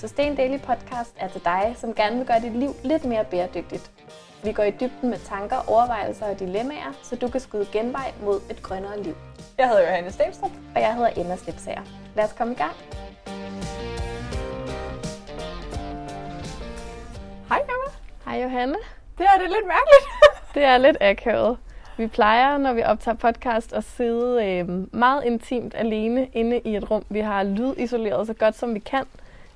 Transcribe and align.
Sustain 0.00 0.36
Daily 0.36 0.58
Podcast 0.58 1.14
er 1.16 1.28
til 1.28 1.44
dig, 1.44 1.74
som 1.76 1.94
gerne 1.94 2.16
vil 2.16 2.26
gøre 2.26 2.40
dit 2.40 2.56
liv 2.56 2.70
lidt 2.84 3.04
mere 3.04 3.24
bæredygtigt. 3.24 3.90
Vi 4.44 4.52
går 4.52 4.62
i 4.62 4.70
dybden 4.70 5.10
med 5.10 5.18
tanker, 5.18 5.56
overvejelser 5.70 6.26
og 6.26 6.38
dilemmaer, 6.38 6.92
så 7.02 7.16
du 7.16 7.28
kan 7.28 7.40
skyde 7.40 7.66
genvej 7.72 8.12
mod 8.22 8.40
et 8.50 8.62
grønnere 8.62 9.02
liv. 9.02 9.14
Jeg 9.58 9.68
hedder 9.68 9.82
Johanne 9.82 10.10
Stenstrup. 10.10 10.50
Og 10.74 10.80
jeg 10.80 10.94
hedder 10.94 11.10
Emma 11.16 11.36
Slipsager. 11.36 11.82
Lad 12.16 12.24
os 12.24 12.32
komme 12.32 12.52
i 12.52 12.56
gang. 12.56 12.72
Hej 17.48 17.60
Emma. 17.60 17.88
Hej 18.24 18.42
Johanne. 18.42 18.76
Det 19.18 19.26
er 19.26 19.38
det 19.38 19.50
lidt 19.50 19.66
mærkeligt. 19.66 20.06
det 20.54 20.64
er 20.64 20.78
lidt 20.78 20.96
akavet. 21.00 21.58
Vi 21.96 22.06
plejer, 22.06 22.58
når 22.58 22.72
vi 22.72 22.82
optager 22.82 23.16
podcast, 23.16 23.72
at 23.72 23.84
sidde 23.84 24.46
øh, 24.46 24.94
meget 24.94 25.24
intimt 25.24 25.74
alene 25.74 26.26
inde 26.26 26.60
i 26.64 26.76
et 26.76 26.90
rum. 26.90 27.04
Vi 27.08 27.20
har 27.20 27.42
lydisoleret 27.42 28.26
så 28.26 28.34
godt 28.34 28.56
som 28.56 28.74
vi 28.74 28.78
kan. 28.78 29.04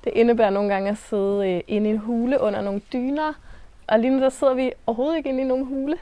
Det 0.03 0.11
indebærer 0.15 0.49
nogle 0.49 0.73
gange 0.73 0.89
at 0.89 0.97
sidde 0.97 1.51
øh, 1.51 1.61
inde 1.67 1.89
i 1.89 1.93
en 1.93 1.99
hule 1.99 2.41
under 2.41 2.61
nogle 2.61 2.81
dyner. 2.93 3.33
Og 3.87 3.99
lige 3.99 4.11
nu 4.11 4.19
der 4.19 4.29
sidder 4.29 4.53
vi 4.53 4.71
overhovedet 4.87 5.17
ikke 5.17 5.29
inde 5.29 5.41
i 5.41 5.45
nogen 5.45 5.65
hule. 5.65 5.97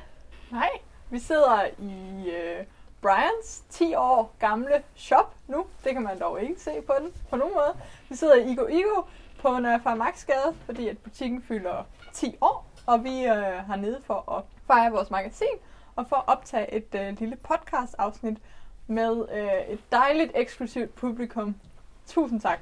Nej, 0.52 0.70
vi 1.10 1.20
sidder 1.20 1.66
i 1.80 2.30
øh, 2.30 2.66
Brians 3.02 3.64
10 3.70 3.96
år 3.96 4.36
gamle 4.40 4.84
shop 4.96 5.36
nu. 5.48 5.66
Det 5.84 5.94
kan 5.94 6.02
man 6.02 6.20
dog 6.20 6.42
ikke 6.42 6.62
se 6.62 6.72
på 6.88 6.94
den 7.00 7.12
på 7.30 7.36
nogen 7.36 7.54
måde. 7.54 7.74
Vi 8.10 8.16
sidder 8.16 8.36
i 8.36 8.52
Igo 8.52 8.68
Igo 8.68 9.02
på 9.42 9.60
Nørre 9.60 9.92
øh, 9.92 9.98
Maxgade, 9.98 10.56
fordi 10.66 10.88
at 10.88 10.98
butikken 10.98 11.42
fylder 11.42 11.84
10 12.14 12.36
år. 12.42 12.66
Og 12.86 13.04
vi 13.04 13.24
øh, 13.24 13.66
har 13.68 13.76
nede 13.76 14.00
for 14.06 14.38
at 14.38 14.44
fejre 14.68 14.92
vores 14.92 15.12
magasin 15.12 15.58
og 15.96 16.08
for 16.10 16.16
at 16.16 16.24
optage 16.28 16.74
et 16.74 16.96
øh, 16.96 17.20
lille 17.20 17.36
podcast-afsnit 17.36 18.38
med 18.88 19.26
øh, 19.34 19.74
et 19.74 19.80
dejligt 19.92 20.32
eksklusivt 20.36 20.96
publikum. 20.96 21.56
Tusind 22.08 22.42
tak. 22.42 22.60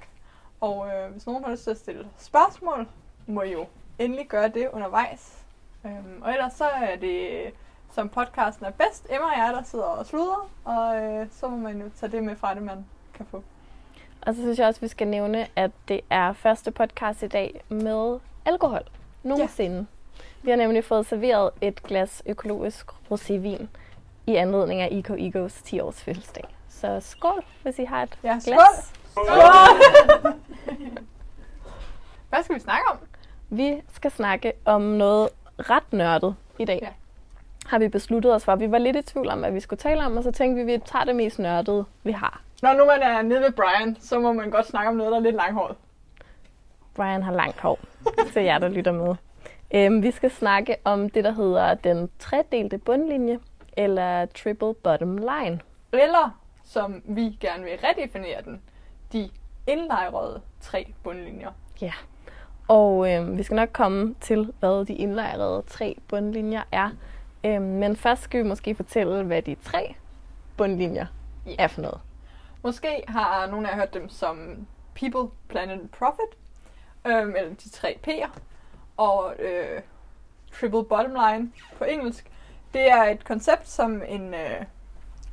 Og 0.62 0.88
øh, 0.88 1.12
hvis 1.12 1.26
nogen 1.26 1.44
har 1.44 1.52
lyst 1.52 1.64
til 1.64 1.72
at 1.72 1.78
stille 1.78 2.08
spørgsmål, 2.18 2.88
må 3.28 3.42
I 3.42 3.52
jo 3.52 3.66
endelig 4.00 4.28
gøre 4.28 4.48
det 4.48 4.70
undervejs. 4.74 5.44
Øhm, 5.86 6.22
og 6.22 6.32
ellers 6.32 6.54
så 6.54 6.66
er 6.66 6.96
det, 6.96 7.54
som 7.92 8.10
podcasten 8.10 8.66
er 8.66 8.72
bedst, 8.72 9.08
Emma 9.10 9.26
og 9.26 9.38
jeg, 9.38 9.54
der 9.54 9.64
sidder 9.64 9.86
og 9.86 10.06
sluder, 10.06 10.50
og 10.66 10.98
øh, 10.98 11.28
så 11.32 11.48
må 11.48 11.58
man 11.58 11.82
jo 11.82 11.90
tage 12.00 12.12
det 12.12 12.24
med 12.24 12.36
fra 12.36 12.54
det, 12.54 12.64
man 12.64 12.86
kan 13.14 13.26
få. 13.32 13.44
Og 14.22 14.36
så 14.36 14.42
synes 14.42 14.60
jeg 14.60 14.68
også, 14.68 14.78
at 14.78 14.82
vi 14.82 14.88
skal 14.88 15.08
nævne, 15.08 15.48
at 15.56 15.72
det 15.88 16.02
er 16.10 16.34
første 16.34 16.72
podcast 16.72 17.24
i 17.24 17.28
dag 17.28 17.62
med 17.70 18.20
alkohol. 18.46 18.82
Nogensinde. 19.24 19.78
Ja. 19.78 19.86
Vi 20.42 20.50
har 20.50 20.58
nemlig 20.58 20.84
fået 20.86 21.06
serveret 21.06 21.52
et 21.62 21.84
glas 21.84 22.24
økologisk 22.26 22.92
rosévin 23.12 23.66
i 24.28 24.36
anledning 24.36 24.82
af 24.82 24.90
Eco 24.92 25.16
Egos 25.18 25.62
10 25.62 25.80
års 25.80 26.04
fødselsdag. 26.04 26.44
Så 26.70 27.00
skål, 27.00 27.44
hvis 27.64 27.80
I 27.80 27.84
har 27.84 28.04
et 28.04 28.20
ja, 28.24 28.40
glas. 28.44 28.44
Skål! 28.44 29.26
skål! 29.26 30.34
Hvad 32.30 32.44
skal 32.44 32.56
vi 32.56 32.60
snakke 32.60 32.84
om? 32.92 32.98
Vi 33.50 33.82
skal 33.94 34.12
snakke 34.12 34.54
om 34.66 34.82
noget 34.82 35.30
ret 35.60 35.94
nørdet 35.94 36.36
i 36.60 36.66
dag. 36.66 36.80
Ja. 36.82 36.90
Har 37.66 37.80
vi 37.80 37.88
besluttet 37.88 38.36
os 38.36 38.46
for. 38.46 38.56
Vi 38.56 38.72
var 38.72 38.78
lidt 38.78 38.96
i 38.96 39.02
tvivl 39.02 39.30
om, 39.30 39.40
hvad 39.40 39.52
vi 39.52 39.60
skulle 39.60 39.78
tale 39.78 40.06
om, 40.06 40.18
og 40.18 40.24
så 40.24 40.32
tænkte 40.32 40.66
vi, 40.66 40.74
at 40.74 40.80
vi 40.80 40.86
tager 40.86 41.06
det 41.06 41.16
mest 41.16 41.40
nørdede, 41.40 41.86
vi 42.04 42.12
har. 42.12 42.42
Når 42.62 42.74
nu 42.74 42.86
man 42.86 43.02
er 43.02 43.22
nede 43.22 43.42
ved 43.42 43.52
Brian, 43.52 43.98
så 44.00 44.20
må 44.20 44.34
man 44.34 44.50
godt 44.50 44.68
snakke 44.68 44.90
om 44.90 44.96
noget, 44.96 45.12
der 45.12 45.18
er 45.18 45.22
lidt 45.22 45.36
langhåret. 45.36 45.76
Brian 46.96 47.24
har 47.24 47.34
langt 47.34 47.60
hår, 47.60 47.80
til 48.34 48.44
jer, 48.44 48.58
der 48.58 48.70
lytter 48.70 48.92
med. 48.92 49.16
Øhm, 49.72 50.04
vi 50.04 50.12
skal 50.12 50.32
snakke 50.32 50.76
om 50.84 51.10
det, 51.10 51.24
der 51.24 51.32
hedder 51.32 51.74
den 51.74 52.10
tredelte 52.20 52.78
bundlinje, 52.78 53.40
eller 53.78 54.26
triple 54.26 54.74
bottom 54.74 55.18
line. 55.18 55.60
Eller, 55.94 56.40
som 56.66 57.02
vi 57.06 57.38
gerne 57.40 57.64
vil 57.64 57.80
redefinere 57.84 58.42
den, 58.46 58.62
de 59.14 59.30
indlejrede 59.68 60.42
tre 60.62 60.94
bundlinjer. 61.04 61.52
Ja, 61.82 61.94
og 62.70 63.12
øhm, 63.12 63.38
vi 63.38 63.44
skal 63.44 63.56
nok 63.56 63.70
komme 63.74 64.16
til, 64.22 64.54
hvad 64.60 64.86
de 64.86 64.94
indlejrede 64.94 65.64
tre 65.68 65.98
bundlinjer 66.08 66.64
er. 66.72 66.90
Øhm, 67.44 67.62
men 67.62 67.96
først 67.96 68.22
skal 68.22 68.44
vi 68.44 68.48
måske 68.48 68.76
fortælle, 68.76 69.24
hvad 69.24 69.42
de 69.42 69.56
tre 69.56 69.96
bundlinjer 70.58 71.06
ja. 71.46 71.56
er 71.60 71.68
for 71.68 71.82
noget. 71.82 72.02
Måske 72.64 73.04
har 73.08 73.48
nogle 73.48 73.68
af 73.68 73.72
jer 73.72 73.78
hørt 73.78 73.94
dem 73.94 74.10
som 74.10 74.68
People, 74.96 75.30
Planet, 75.48 75.92
Profit, 75.92 76.38
øhm, 77.08 77.36
eller 77.36 77.54
de 77.56 77.70
tre 77.70 77.98
P'er 78.08 78.40
og 78.98 79.34
øh, 79.40 79.82
triple 80.54 80.84
bottom 80.84 81.12
line 81.12 81.52
på 81.78 81.84
engelsk. 81.84 82.32
Det 82.74 82.92
er 82.92 83.04
et 83.04 83.26
koncept, 83.26 83.70
som 83.70 84.02
en 84.08 84.34
øh, 84.34 84.66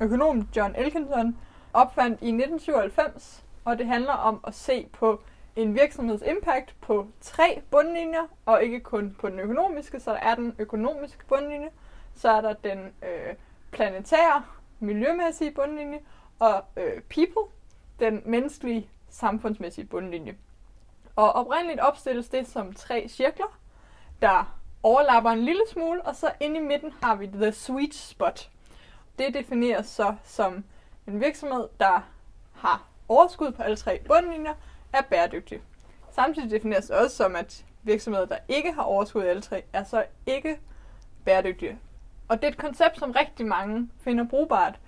økonom, 0.01 0.47
John 0.55 0.75
Elkinson, 0.75 1.37
opfandt 1.73 2.21
i 2.21 2.27
1997, 2.27 3.43
og 3.65 3.77
det 3.77 3.87
handler 3.87 4.13
om 4.13 4.39
at 4.47 4.55
se 4.55 4.87
på 4.93 5.21
en 5.57 5.75
virksomheds 5.75 6.21
impact 6.21 6.75
på 6.81 7.07
tre 7.21 7.61
bundlinjer, 7.71 8.27
og 8.45 8.63
ikke 8.63 8.79
kun 8.79 9.15
på 9.19 9.29
den 9.29 9.39
økonomiske, 9.39 9.99
så 9.99 10.11
der 10.11 10.17
er 10.17 10.35
den 10.35 10.55
økonomiske 10.59 11.25
bundlinje, 11.25 11.69
så 12.15 12.29
er 12.29 12.41
der 12.41 12.53
den 12.53 12.79
øh, 12.79 13.35
planetære, 13.71 14.43
miljømæssige 14.79 15.51
bundlinje, 15.51 15.99
og 16.39 16.63
øh, 16.77 17.01
people, 17.01 17.53
den 17.99 18.21
menneskelige, 18.25 18.89
samfundsmæssige 19.09 19.85
bundlinje. 19.85 20.37
Og 21.15 21.33
oprindeligt 21.33 21.79
opstilles 21.79 22.29
det 22.29 22.47
som 22.47 22.73
tre 22.73 23.05
cirkler, 23.09 23.57
der 24.21 24.57
overlapper 24.83 25.29
en 25.29 25.41
lille 25.41 25.63
smule, 25.71 26.01
og 26.01 26.15
så 26.15 26.31
inde 26.39 26.59
i 26.59 26.63
midten 26.63 26.93
har 27.03 27.15
vi 27.15 27.27
the 27.27 27.51
sweet 27.51 27.95
spot. 27.95 28.49
Det 29.19 29.33
defineres 29.33 29.85
så 29.85 30.15
som 30.23 30.63
en 31.07 31.19
virksomhed, 31.19 31.67
der 31.79 32.01
har 32.53 32.87
overskud 33.07 33.51
på 33.51 33.63
alle 33.63 33.77
tre 33.77 34.01
bundlinjer, 34.07 34.53
er 34.93 35.01
bæredygtig. 35.09 35.61
Samtidig 36.11 36.51
defineres 36.51 36.85
det 36.85 36.95
også 36.95 37.15
som, 37.15 37.35
at 37.35 37.65
virksomheder, 37.83 38.25
der 38.25 38.37
ikke 38.47 38.71
har 38.71 38.81
overskud 38.81 39.23
i 39.23 39.27
alle 39.27 39.41
tre, 39.41 39.63
er 39.73 39.83
så 39.83 40.03
ikke 40.25 40.59
bæredygtige. 41.25 41.77
Og 42.27 42.37
det 42.37 42.43
er 42.43 42.51
et 42.51 42.57
koncept, 42.57 42.99
som 42.99 43.11
rigtig 43.11 43.45
mange 43.45 43.89
finder 43.99 44.27
brugbart. 44.27 44.79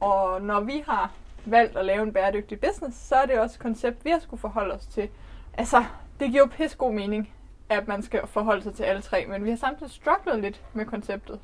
Og 0.00 0.42
når 0.42 0.60
vi 0.60 0.84
har 0.86 1.12
valgt 1.44 1.76
at 1.76 1.84
lave 1.84 2.02
en 2.02 2.12
bæredygtig 2.12 2.60
business, 2.60 2.98
så 2.98 3.14
er 3.14 3.26
det 3.26 3.40
også 3.40 3.56
et 3.56 3.60
koncept, 3.60 4.04
vi 4.04 4.10
har 4.10 4.18
skulle 4.18 4.40
forholde 4.40 4.74
os 4.74 4.86
til. 4.86 5.08
Altså, 5.54 5.84
det 6.20 6.30
giver 6.30 6.42
jo 6.42 6.46
pis 6.46 6.74
god 6.74 6.92
mening, 6.92 7.32
at 7.68 7.88
man 7.88 8.02
skal 8.02 8.26
forholde 8.26 8.62
sig 8.62 8.74
til 8.74 8.82
alle 8.82 9.02
tre, 9.02 9.26
men 9.26 9.44
vi 9.44 9.50
har 9.50 9.56
samtidig 9.56 9.92
strugglet 9.92 10.40
lidt 10.40 10.62
med 10.72 10.86
konceptet. 10.86 11.40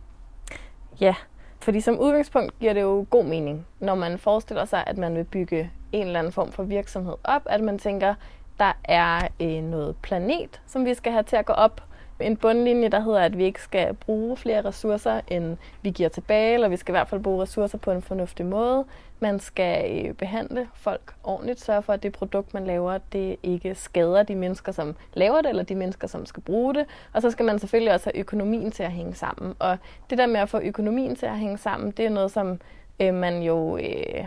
Ja, 1.00 1.14
fordi 1.60 1.80
som 1.80 1.98
udgangspunkt 1.98 2.58
giver 2.58 2.72
det 2.72 2.82
jo 2.82 3.06
god 3.10 3.24
mening, 3.24 3.66
når 3.80 3.94
man 3.94 4.18
forestiller 4.18 4.64
sig, 4.64 4.84
at 4.86 4.98
man 4.98 5.14
vil 5.14 5.24
bygge 5.24 5.72
en 5.92 6.06
eller 6.06 6.18
anden 6.18 6.32
form 6.32 6.52
for 6.52 6.62
virksomhed 6.62 7.14
op, 7.24 7.42
at 7.46 7.60
man 7.60 7.78
tænker, 7.78 8.14
der 8.58 8.72
er 8.84 9.28
øh, 9.40 9.62
noget 9.62 9.96
planet, 10.02 10.60
som 10.66 10.84
vi 10.84 10.94
skal 10.94 11.12
have 11.12 11.22
til 11.22 11.36
at 11.36 11.46
gå 11.46 11.52
op, 11.52 11.82
en 12.20 12.36
bundlinje, 12.36 12.88
der 12.88 13.00
hedder, 13.00 13.20
at 13.20 13.38
vi 13.38 13.44
ikke 13.44 13.62
skal 13.62 13.94
bruge 13.94 14.36
flere 14.36 14.64
ressourcer, 14.64 15.20
end 15.28 15.56
vi 15.82 15.90
giver 15.90 16.08
tilbage, 16.08 16.54
eller 16.54 16.68
vi 16.68 16.76
skal 16.76 16.92
i 16.92 16.96
hvert 16.96 17.08
fald 17.08 17.22
bruge 17.22 17.42
ressourcer 17.42 17.78
på 17.78 17.90
en 17.90 18.02
fornuftig 18.02 18.46
måde. 18.46 18.84
Man 19.20 19.40
skal 19.40 20.06
øh, 20.06 20.14
behandle 20.14 20.68
folk 20.74 21.14
ordentligt, 21.24 21.60
sørge 21.60 21.82
for, 21.82 21.92
at 21.92 22.02
det 22.02 22.12
produkt, 22.12 22.54
man 22.54 22.66
laver, 22.66 22.98
det 23.12 23.36
ikke 23.42 23.74
skader 23.74 24.22
de 24.22 24.34
mennesker, 24.34 24.72
som 24.72 24.96
laver 25.14 25.40
det, 25.42 25.48
eller 25.48 25.62
de 25.62 25.74
mennesker, 25.74 26.06
som 26.06 26.26
skal 26.26 26.42
bruge 26.42 26.74
det. 26.74 26.86
Og 27.12 27.22
så 27.22 27.30
skal 27.30 27.44
man 27.44 27.58
selvfølgelig 27.58 27.94
også 27.94 28.10
have 28.14 28.20
økonomien 28.20 28.70
til 28.70 28.82
at 28.82 28.92
hænge 28.92 29.14
sammen. 29.14 29.54
Og 29.58 29.78
det 30.10 30.18
der 30.18 30.26
med 30.26 30.40
at 30.40 30.48
få 30.48 30.58
økonomien 30.58 31.16
til 31.16 31.26
at 31.26 31.38
hænge 31.38 31.58
sammen, 31.58 31.90
det 31.90 32.06
er 32.06 32.10
noget, 32.10 32.30
som 32.30 32.60
øh, 33.00 33.14
man 33.14 33.42
jo 33.42 33.76
øh, 33.76 34.26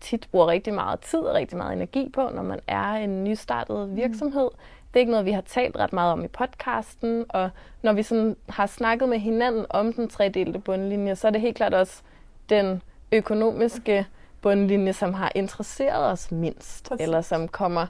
tit 0.00 0.28
bruger 0.30 0.46
rigtig 0.46 0.74
meget 0.74 1.00
tid 1.00 1.18
og 1.18 1.34
rigtig 1.34 1.58
meget 1.58 1.72
energi 1.72 2.08
på, 2.08 2.30
når 2.34 2.42
man 2.42 2.60
er 2.66 2.92
en 2.92 3.24
nystartet 3.24 3.96
virksomhed. 3.96 4.48
Mm 4.52 4.80
det 4.94 4.96
er 4.96 5.00
ikke 5.00 5.10
noget, 5.10 5.26
vi 5.26 5.32
har 5.32 5.40
talt 5.40 5.76
ret 5.76 5.92
meget 5.92 6.12
om 6.12 6.24
i 6.24 6.28
podcasten, 6.28 7.24
og 7.28 7.50
når 7.82 7.92
vi 7.92 8.02
sådan 8.02 8.36
har 8.48 8.66
snakket 8.66 9.08
med 9.08 9.18
hinanden 9.18 9.66
om 9.70 9.92
den 9.92 10.08
tredelte 10.08 10.58
bundlinje, 10.58 11.16
så 11.16 11.26
er 11.26 11.30
det 11.30 11.40
helt 11.40 11.56
klart 11.56 11.74
også 11.74 12.02
den 12.48 12.82
økonomiske 13.12 14.06
bundlinje, 14.42 14.92
som 14.92 15.14
har 15.14 15.32
interesseret 15.34 16.12
os 16.12 16.30
mindst, 16.30 16.88
Præcis. 16.88 17.04
eller 17.04 17.20
som 17.20 17.48
kommer 17.48 17.86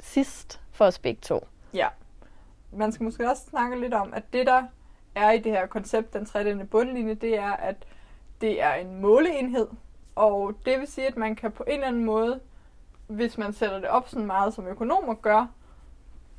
sidst 0.00 0.60
for 0.72 0.84
os 0.84 0.98
begge 0.98 1.20
to. 1.22 1.46
Ja. 1.74 1.88
Man 2.72 2.92
skal 2.92 3.04
måske 3.04 3.30
også 3.30 3.42
snakke 3.50 3.80
lidt 3.80 3.94
om, 3.94 4.12
at 4.14 4.22
det, 4.32 4.46
der 4.46 4.62
er 5.14 5.30
i 5.30 5.38
det 5.38 5.52
her 5.52 5.66
koncept, 5.66 6.12
den 6.12 6.26
tredelte 6.26 6.64
bundlinje, 6.64 7.14
det 7.14 7.38
er, 7.38 7.52
at 7.52 7.76
det 8.40 8.62
er 8.62 8.74
en 8.74 9.00
måleenhed, 9.00 9.66
og 10.16 10.54
det 10.66 10.80
vil 10.80 10.86
sige, 10.86 11.06
at 11.06 11.16
man 11.16 11.36
kan 11.36 11.52
på 11.52 11.64
en 11.66 11.72
eller 11.72 11.86
anden 11.86 12.04
måde, 12.04 12.40
hvis 13.06 13.38
man 13.38 13.52
sætter 13.52 13.78
det 13.78 13.88
op 13.88 14.08
sådan 14.08 14.26
meget 14.26 14.54
som 14.54 14.66
økonomer 14.66 15.14
gør, 15.14 15.46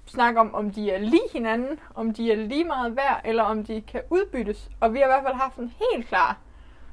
snakke 0.05 0.39
om, 0.39 0.55
om 0.55 0.71
de 0.71 0.91
er 0.91 0.99
lige 0.99 1.29
hinanden, 1.33 1.79
om 1.95 2.13
de 2.13 2.31
er 2.31 2.35
lige 2.35 2.63
meget 2.63 2.95
værd, 2.95 3.21
eller 3.25 3.43
om 3.43 3.63
de 3.63 3.81
kan 3.81 4.01
udbyttes. 4.09 4.69
Og 4.79 4.93
vi 4.93 4.99
har 4.99 5.05
i 5.05 5.09
hvert 5.09 5.23
fald 5.23 5.35
haft 5.35 5.57
en 5.57 5.73
helt 5.91 6.07
klar 6.07 6.37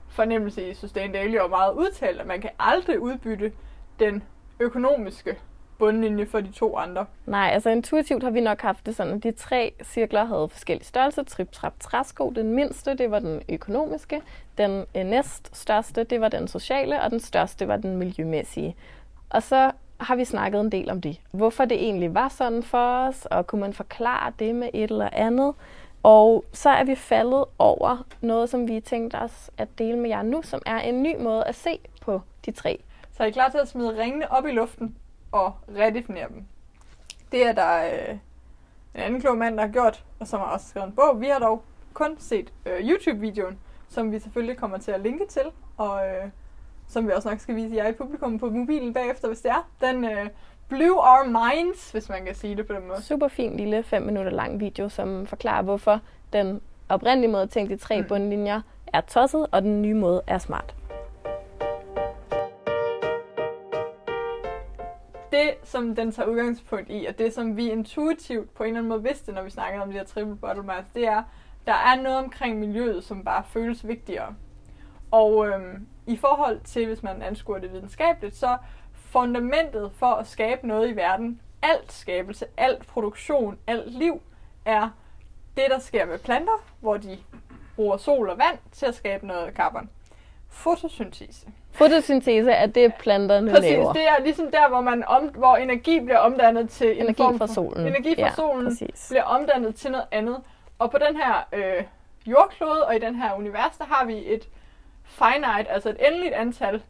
fornemmelse 0.08 0.70
i 0.70 0.74
Sustain 0.74 1.12
Daily, 1.12 1.38
og 1.38 1.50
meget 1.50 1.74
udtalt, 1.74 2.20
at 2.20 2.26
man 2.26 2.40
kan 2.40 2.50
aldrig 2.58 3.00
udbytte 3.00 3.52
den 3.98 4.22
økonomiske 4.60 5.38
bundlinje 5.82 6.26
for 6.26 6.40
de 6.40 6.52
to 6.52 6.76
andre. 6.76 7.06
Nej, 7.26 7.50
altså 7.52 7.70
intuitivt 7.70 8.22
har 8.22 8.30
vi 8.30 8.40
nok 8.40 8.60
haft 8.60 8.86
det 8.86 8.96
sådan, 8.96 9.12
at 9.12 9.22
de 9.22 9.32
tre 9.32 9.72
cirkler 9.84 10.24
havde 10.24 10.48
forskellige 10.48 10.86
størrelser. 10.86 11.22
Trip, 11.22 11.52
trap, 11.52 11.72
træsko. 11.80 12.30
Den 12.30 12.52
mindste, 12.52 12.94
det 12.94 13.10
var 13.10 13.18
den 13.18 13.42
økonomiske. 13.48 14.22
Den 14.58 14.84
øh, 14.96 15.04
næst 15.04 15.56
største, 15.56 16.04
det 16.04 16.20
var 16.20 16.28
den 16.28 16.48
sociale. 16.48 17.02
Og 17.02 17.10
den 17.10 17.20
største 17.20 17.68
var 17.68 17.76
den 17.76 17.96
miljømæssige. 17.96 18.76
Og 19.30 19.42
så 19.42 19.70
har 20.00 20.16
vi 20.16 20.24
snakket 20.24 20.60
en 20.60 20.72
del 20.72 20.90
om 20.90 21.00
det. 21.00 21.20
Hvorfor 21.30 21.64
det 21.64 21.82
egentlig 21.84 22.14
var 22.14 22.28
sådan 22.28 22.62
for 22.62 23.06
os, 23.08 23.26
og 23.26 23.46
kunne 23.46 23.60
man 23.60 23.72
forklare 23.72 24.32
det 24.38 24.54
med 24.54 24.68
et 24.74 24.90
eller 24.90 25.08
andet. 25.12 25.54
Og 26.02 26.44
så 26.52 26.70
er 26.70 26.84
vi 26.84 26.94
faldet 26.94 27.44
over 27.58 28.06
noget, 28.20 28.50
som 28.50 28.68
vi 28.68 28.80
tænkte 28.80 29.16
os 29.16 29.50
at 29.58 29.68
dele 29.78 29.98
med 29.98 30.10
jer 30.10 30.22
nu, 30.22 30.42
som 30.42 30.62
er 30.66 30.78
en 30.78 31.02
ny 31.02 31.16
måde 31.20 31.44
at 31.44 31.54
se 31.54 31.78
på 32.00 32.20
de 32.46 32.50
tre. 32.50 32.78
Så 33.16 33.22
er 33.22 33.26
I 33.26 33.30
klar 33.30 33.48
til 33.48 33.58
at 33.58 33.68
smide 33.68 34.02
ringene 34.02 34.32
op 34.32 34.46
i 34.46 34.50
luften 34.50 34.96
og 35.32 35.52
redefinere 35.76 36.28
dem? 36.28 36.44
Det 37.32 37.46
er 37.46 37.52
der 37.52 37.84
øh, 37.84 38.14
en 38.94 39.00
anden 39.00 39.20
klog 39.20 39.38
mand, 39.38 39.56
der 39.56 39.62
har 39.62 39.72
gjort, 39.72 40.04
og 40.20 40.26
som 40.26 40.40
har 40.40 40.46
også 40.46 40.68
skrevet 40.68 40.86
en 40.86 40.94
bog. 40.94 41.20
Vi 41.20 41.26
har 41.26 41.38
dog 41.38 41.62
kun 41.92 42.16
set 42.18 42.52
øh, 42.66 42.88
YouTube-videoen, 42.88 43.58
som 43.88 44.12
vi 44.12 44.18
selvfølgelig 44.18 44.56
kommer 44.56 44.78
til 44.78 44.90
at 44.90 45.00
linke 45.00 45.26
til, 45.28 45.44
og 45.76 46.06
øh, 46.06 46.30
som 46.88 47.06
vi 47.06 47.12
også 47.12 47.28
nok 47.28 47.40
skal 47.40 47.56
vise 47.56 47.76
jer 47.76 47.88
i 47.88 47.92
publikum 47.92 48.38
på 48.38 48.50
mobilen 48.50 48.94
bagefter, 48.94 49.28
hvis 49.28 49.40
det 49.40 49.50
er. 49.50 49.70
Den 49.80 50.04
øh, 50.04 50.28
blew 50.68 50.94
our 50.94 51.24
minds, 51.24 51.90
hvis 51.90 52.08
man 52.08 52.24
kan 52.24 52.34
sige 52.34 52.56
det 52.56 52.66
på 52.66 52.72
den 52.72 52.88
måde. 52.88 53.02
Super 53.02 53.28
fin 53.28 53.56
lille 53.56 53.82
5 53.82 54.02
minutter 54.02 54.30
lang 54.32 54.60
video, 54.60 54.88
som 54.88 55.26
forklarer, 55.26 55.62
hvorfor 55.62 56.00
den 56.32 56.60
oprindelige 56.88 57.32
måde 57.32 57.46
tænke 57.46 57.74
de 57.74 57.80
tre 57.80 58.00
mm. 58.00 58.08
bundlinjer 58.08 58.60
er 58.86 59.00
tosset, 59.00 59.46
og 59.52 59.62
den 59.62 59.82
nye 59.82 59.94
måde 59.94 60.22
er 60.26 60.38
smart. 60.38 60.74
Det, 65.32 65.54
som 65.64 65.94
den 65.94 66.12
tager 66.12 66.28
udgangspunkt 66.28 66.86
i, 66.90 67.06
og 67.06 67.18
det, 67.18 67.34
som 67.34 67.56
vi 67.56 67.70
intuitivt 67.70 68.54
på 68.54 68.62
en 68.62 68.68
eller 68.68 68.78
anden 68.78 68.88
måde 68.88 69.02
vidste, 69.02 69.32
når 69.32 69.42
vi 69.42 69.50
snakkede 69.50 69.82
om 69.82 69.88
de 69.88 69.98
her 69.98 70.04
triple 70.04 70.36
bottle 70.36 70.62
mass, 70.62 70.90
det 70.94 71.06
er, 71.06 71.22
der 71.66 71.72
er 71.72 72.02
noget 72.02 72.18
omkring 72.18 72.58
miljøet, 72.58 73.04
som 73.04 73.24
bare 73.24 73.44
føles 73.44 73.86
vigtigere. 73.86 74.34
Og 75.10 75.48
øhm, 75.48 75.86
i 76.06 76.16
forhold 76.16 76.60
til, 76.60 76.86
hvis 76.86 77.02
man 77.02 77.22
anskuer 77.22 77.58
det 77.58 77.72
videnskabeligt, 77.72 78.36
så 78.36 78.58
fundamentet 78.92 79.92
for 79.94 80.06
at 80.06 80.26
skabe 80.26 80.66
noget 80.66 80.88
i 80.88 80.96
verden, 80.96 81.40
alt 81.62 81.92
skabelse, 81.92 82.46
alt 82.56 82.86
produktion, 82.86 83.58
alt 83.66 83.92
liv, 83.92 84.22
er 84.64 84.88
det, 85.56 85.64
der 85.68 85.78
sker 85.78 86.06
med 86.06 86.18
planter, 86.18 86.64
hvor 86.80 86.96
de 86.96 87.18
bruger 87.76 87.96
sol 87.96 88.28
og 88.28 88.38
vand 88.38 88.58
til 88.72 88.86
at 88.86 88.94
skabe 88.94 89.26
noget 89.26 89.54
carbon. 89.54 89.90
Fotosyntese. 90.48 91.46
Fotosyntese 91.72 92.50
er 92.50 92.66
det, 92.66 92.94
planterne 92.94 93.50
Præcis, 93.50 93.70
laver. 93.70 93.92
det 93.92 94.02
er 94.08 94.22
ligesom 94.22 94.50
der, 94.50 94.68
hvor, 94.68 94.80
man 94.80 95.04
om, 95.04 95.22
hvor 95.24 95.56
energi 95.56 96.00
bliver 96.00 96.18
omdannet 96.18 96.70
til 96.70 96.90
en 96.90 96.96
Energi 96.96 97.22
form 97.22 97.38
fra 97.38 97.46
solen. 97.46 97.86
Energi 97.86 98.14
fra 98.14 98.22
Ja, 98.22 98.32
solen 98.34 98.64
præcis. 98.66 99.06
bliver 99.10 99.22
omdannet 99.24 99.74
til 99.74 99.90
noget 99.90 100.06
andet. 100.10 100.36
Og 100.78 100.90
på 100.90 100.98
den 101.08 101.16
her 101.16 101.48
øh, 101.52 101.84
jordklode 102.26 102.84
og 102.86 102.96
i 102.96 102.98
den 102.98 103.14
her 103.14 103.34
univers, 103.34 103.76
der 103.78 103.84
har 103.84 104.04
vi 104.04 104.32
et 104.34 104.48
finite, 105.04 105.70
altså 105.70 105.88
et 105.88 105.96
endeligt 106.08 106.34
antal 106.34 106.82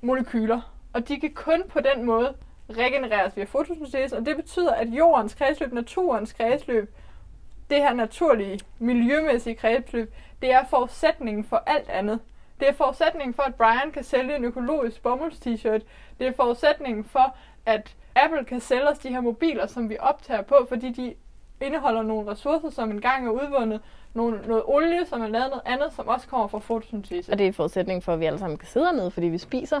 molekyler. 0.00 0.60
Og 0.92 1.08
de 1.08 1.20
kan 1.20 1.30
kun 1.34 1.62
på 1.68 1.80
den 1.80 2.04
måde 2.04 2.34
regenereres 2.70 3.36
via 3.36 3.44
fotosyntese, 3.44 4.16
og 4.16 4.26
det 4.26 4.36
betyder, 4.36 4.72
at 4.74 4.88
jordens 4.88 5.34
kredsløb, 5.34 5.72
naturens 5.72 6.32
kredsløb, 6.32 6.94
det 7.70 7.78
her 7.78 7.92
naturlige, 7.94 8.60
miljømæssige 8.78 9.54
kredsløb, 9.56 10.14
det 10.42 10.52
er 10.52 10.64
forudsætningen 10.70 11.44
for 11.44 11.62
alt 11.66 11.88
andet. 11.88 12.20
Det 12.60 12.68
er 12.68 12.72
forudsætningen 12.72 13.34
for, 13.34 13.42
at 13.42 13.54
Brian 13.54 13.90
kan 13.94 14.04
sælge 14.04 14.36
en 14.36 14.44
økologisk 14.44 15.02
bomulds-t-shirt. 15.02 15.82
Det 16.18 16.26
er 16.26 16.32
forudsætningen 16.36 17.04
for, 17.04 17.36
at 17.66 17.94
Apple 18.16 18.44
kan 18.44 18.60
sælge 18.60 18.88
os 18.88 18.98
de 18.98 19.08
her 19.08 19.20
mobiler, 19.20 19.66
som 19.66 19.90
vi 19.90 19.96
optager 20.00 20.42
på, 20.42 20.66
fordi 20.68 20.92
de 20.92 21.14
indeholder 21.60 22.02
nogle 22.02 22.30
ressourcer, 22.30 22.70
som 22.70 22.90
engang 22.90 23.26
er 23.26 23.30
udvundet. 23.30 23.80
Nogle, 24.14 24.40
noget 24.46 24.62
olie, 24.66 25.06
som 25.06 25.22
er 25.22 25.26
lavet 25.28 25.48
noget 25.50 25.62
andet, 25.64 25.92
som 25.92 26.08
også 26.08 26.28
kommer 26.28 26.46
fra 26.46 26.58
fotosyntese. 26.58 27.32
Og 27.32 27.38
det 27.38 27.46
er 27.46 27.52
forudsætning 27.52 28.04
for, 28.04 28.12
at 28.12 28.20
vi 28.20 28.24
alle 28.24 28.38
sammen 28.38 28.58
kan 28.58 28.68
sidde 28.68 28.92
ned, 28.92 29.10
fordi 29.10 29.26
vi 29.26 29.38
spiser 29.38 29.80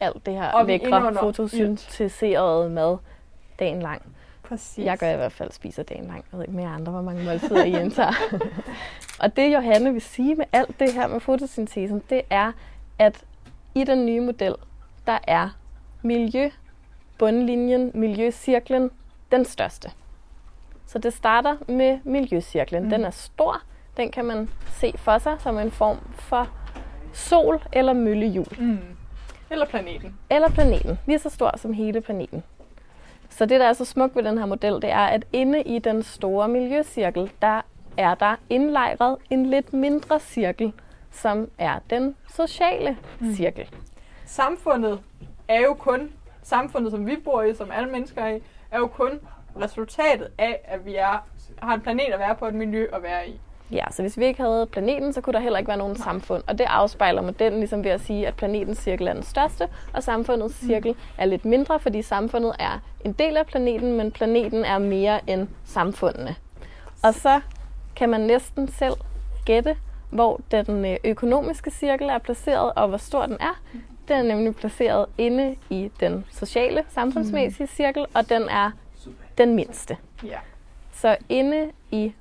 alt 0.00 0.26
det 0.26 0.34
her 0.34 0.52
Og 0.52 0.64
lækre 0.64 1.14
fotosynteserede 1.14 2.70
mad 2.70 2.96
dagen 3.58 3.82
lang. 3.82 4.02
Præcis. 4.48 4.84
Jeg 4.84 4.98
gør 4.98 5.10
i 5.10 5.16
hvert 5.16 5.32
fald 5.32 5.52
spiser 5.52 5.82
dagen 5.82 6.06
lang. 6.06 6.24
Jeg 6.32 6.38
ved 6.38 6.46
ikke 6.46 6.56
mere 6.56 6.68
andre, 6.68 6.92
hvor 6.92 7.02
mange 7.02 7.24
måltider 7.24 7.64
I 7.64 7.80
indtager. 7.80 8.12
og 9.22 9.36
det 9.36 9.54
Johanne 9.54 9.92
vil 9.92 10.02
sige 10.02 10.34
med 10.34 10.44
alt 10.52 10.80
det 10.80 10.92
her 10.92 11.06
med 11.06 11.20
fotosyntesen, 11.20 12.02
det 12.10 12.22
er, 12.30 12.52
at 12.98 13.24
i 13.74 13.84
den 13.84 14.06
nye 14.06 14.20
model, 14.20 14.54
der 15.06 15.18
er 15.22 15.48
miljø, 16.02 16.50
bundlinjen, 17.18 17.90
miljøcirklen, 17.94 18.90
den 19.32 19.44
største. 19.44 19.90
Så 20.86 20.98
det 20.98 21.12
starter 21.12 21.56
med 21.68 21.98
miljøcirklen. 22.04 22.82
Mm. 22.82 22.90
Den 22.90 23.04
er 23.04 23.10
stor. 23.10 23.62
Den 23.96 24.10
kan 24.10 24.24
man 24.24 24.50
se 24.72 24.92
for 24.96 25.18
sig 25.18 25.36
som 25.38 25.58
en 25.58 25.70
form 25.70 25.98
for 26.14 26.48
sol 27.12 27.62
eller 27.72 27.92
møllehjul. 27.92 28.46
Mm. 28.58 28.78
Eller 29.50 29.66
planeten. 29.66 30.18
Eller 30.30 30.48
planeten. 30.48 30.98
Lige 31.06 31.18
så 31.18 31.30
stor 31.30 31.56
som 31.56 31.72
hele 31.72 32.00
planeten. 32.00 32.42
Så 33.36 33.46
det, 33.46 33.60
der 33.60 33.66
er 33.66 33.72
så 33.72 33.84
smukt 33.84 34.16
ved 34.16 34.22
den 34.22 34.38
her 34.38 34.46
model, 34.46 34.72
det 34.82 34.90
er, 34.90 34.98
at 35.04 35.24
inde 35.32 35.62
i 35.62 35.78
den 35.78 36.02
store 36.02 36.48
miljøcirkel, 36.48 37.30
der 37.42 37.60
er 37.96 38.14
der 38.14 38.36
indlejret 38.50 39.16
en 39.30 39.46
lidt 39.46 39.72
mindre 39.72 40.20
cirkel, 40.20 40.72
som 41.10 41.50
er 41.58 41.78
den 41.90 42.16
sociale 42.34 42.96
Mm. 43.20 43.34
cirkel. 43.34 43.70
Samfundet 44.26 45.00
er 45.48 45.60
jo 45.60 45.74
kun, 45.74 46.12
samfundet 46.42 46.92
som 46.92 47.06
vi 47.06 47.16
bor 47.24 47.42
i, 47.42 47.54
som 47.54 47.70
alle 47.70 47.90
mennesker 47.90 48.22
er 48.22 48.34
i, 48.36 48.40
er 48.70 48.78
jo 48.78 48.86
kun 48.86 49.20
resultatet 49.60 50.28
af, 50.38 50.60
at 50.64 50.86
vi 50.86 50.94
er, 50.96 51.24
har 51.62 51.74
en 51.74 51.80
planet 51.80 52.12
at 52.12 52.18
være 52.18 52.34
på, 52.34 52.46
et 52.46 52.54
miljø 52.54 52.86
at 52.92 53.02
være 53.02 53.28
i. 53.28 53.40
Ja, 53.70 53.84
så 53.90 54.02
hvis 54.02 54.18
vi 54.18 54.24
ikke 54.24 54.42
havde 54.42 54.66
planeten, 54.72 55.12
så 55.12 55.20
kunne 55.20 55.32
der 55.32 55.40
heller 55.40 55.58
ikke 55.58 55.68
være 55.68 55.76
nogen 55.76 55.96
samfund. 55.96 56.42
Og 56.46 56.58
det 56.58 56.64
afspejler 56.64 57.22
modellen 57.22 57.60
ligesom 57.60 57.84
ved 57.84 57.90
at 57.90 58.00
sige, 58.00 58.26
at 58.26 58.34
planetens 58.34 58.78
cirkel 58.78 59.06
er 59.06 59.12
den 59.12 59.22
største, 59.22 59.68
og 59.94 60.02
samfundets 60.02 60.62
Mm. 60.62 60.68
cirkel 60.68 60.94
er 61.18 61.24
lidt 61.24 61.44
mindre, 61.44 61.80
fordi 61.80 62.02
samfundet 62.02 62.52
er 62.58 62.78
en 63.04 63.12
del 63.12 63.36
af 63.36 63.46
planeten, 63.46 63.96
men 63.96 64.10
planeten 64.12 64.64
er 64.64 64.78
mere 64.78 65.30
end 65.30 65.48
samfundene. 65.64 66.36
Og 67.04 67.14
så 67.14 67.40
kan 67.96 68.08
man 68.08 68.20
næsten 68.20 68.68
selv 68.68 68.94
gætte, 69.44 69.76
hvor 70.10 70.40
den 70.50 70.84
øh, 70.84 70.96
økonomiske 71.04 71.70
cirkel 71.70 72.08
er 72.08 72.18
placeret, 72.18 72.72
og 72.76 72.88
hvor 72.88 72.98
stor 72.98 73.26
den 73.26 73.36
er. 73.40 73.60
Den 74.08 74.16
er 74.16 74.22
nemlig 74.22 74.56
placeret 74.56 75.06
inde 75.18 75.56
i 75.70 75.90
den 76.00 76.24
sociale, 76.32 76.84
samfundsmæssige 76.88 77.66
cirkel, 77.66 78.06
og 78.14 78.28
den 78.28 78.42
er 78.42 78.70
den 79.38 79.54
mindste. 79.54 79.96
Ja. 80.24 80.38
Så 80.92 81.16
inde 81.28 81.70
i 81.90 82.12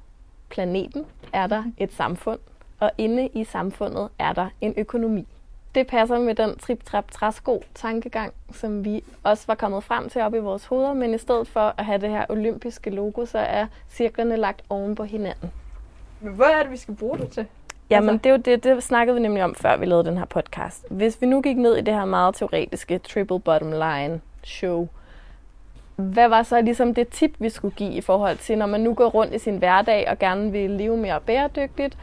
planeten 0.50 1.06
er 1.34 1.48
der 1.48 1.64
et 1.78 1.94
samfund, 1.94 2.40
og 2.80 2.92
inde 2.98 3.28
i 3.34 3.44
samfundet 3.44 4.10
er 4.20 4.34
der 4.34 4.48
en 4.62 4.74
økonomi. 4.78 5.28
Det 5.76 5.88
passer 5.88 6.20
med 6.20 6.36
den 6.36 6.58
trip 6.58 6.84
trap 6.86 7.12
træsko 7.12 7.64
tankegang, 7.76 8.34
som 8.52 8.86
vi 8.86 9.04
også 9.24 9.44
var 9.48 9.56
kommet 9.56 9.84
frem 9.84 10.10
til 10.10 10.22
op 10.22 10.34
i 10.36 10.38
vores 10.38 10.66
hoveder, 10.66 10.94
men 10.94 11.14
i 11.14 11.18
stedet 11.18 11.48
for 11.48 11.74
at 11.78 11.86
have 11.86 12.02
det 12.02 12.10
her 12.10 12.26
olympiske 12.30 12.90
logo, 12.90 13.26
så 13.26 13.38
er 13.38 13.66
cirklerne 13.92 14.36
lagt 14.36 14.62
oven 14.70 14.96
på 14.96 15.04
hinanden. 15.04 15.52
Men 16.22 16.34
hvad 16.34 16.46
er 16.46 16.62
det, 16.64 16.72
vi 16.72 16.78
skal 16.78 16.96
bruge 16.96 17.18
det 17.18 17.30
til? 17.30 17.46
Jamen, 17.90 18.10
Altså- 18.10 18.24
det 18.24 18.30
er 18.30 18.34
jo 18.34 18.42
det, 18.56 18.64
det 18.64 18.84
snakkede 18.84 19.16
vi 19.16 19.22
nemlig 19.22 19.44
om, 19.44 19.56
før 19.56 19.78
vi 19.78 19.86
lavede 19.86 20.06
den 20.10 20.18
her 20.18 20.26
podcast. 20.26 20.86
Hvis 20.90 21.22
vi 21.22 21.26
nu 21.28 21.42
gik 21.42 21.58
ned 21.58 21.76
i 21.78 21.82
det 21.82 21.94
her 21.94 22.06
meget 22.06 22.36
teoretiske 22.36 22.98
triple 22.98 23.40
bottom 23.40 23.72
line 23.72 24.22
show, 24.44 24.88
hvad 25.96 26.28
var 26.28 26.44
så 26.44 26.62
ligesom 26.62 26.94
det 26.94 27.08
tip, 27.08 27.36
vi 27.40 27.50
skulle 27.50 27.76
give 27.76 27.94
i 27.94 28.02
forhold 28.02 28.38
til, 28.38 28.58
når 28.58 28.66
man 28.66 28.82
nu 28.82 28.94
går 28.94 29.10
rundt 29.10 29.34
i 29.34 29.40
sin 29.40 29.58
hverdag 29.58 30.10
og 30.10 30.20
gerne 30.20 30.52
vil 30.52 30.70
leve 30.70 30.98
mere 30.98 31.22
bæredygtigt? 31.22 31.98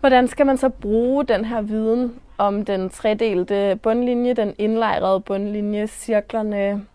Hvordan 0.00 0.28
skal 0.28 0.46
man 0.46 0.58
så 0.58 0.68
bruge 0.68 1.24
den 1.24 1.44
her 1.44 1.60
viden 1.60 2.20
om 2.38 2.64
den 2.64 2.90
tredelte 2.90 3.78
bundlinje, 3.82 4.34
den 4.34 4.54
indlejrede 4.58 5.20
bundlinje, 5.20 5.86
cirklerne, 5.86 6.86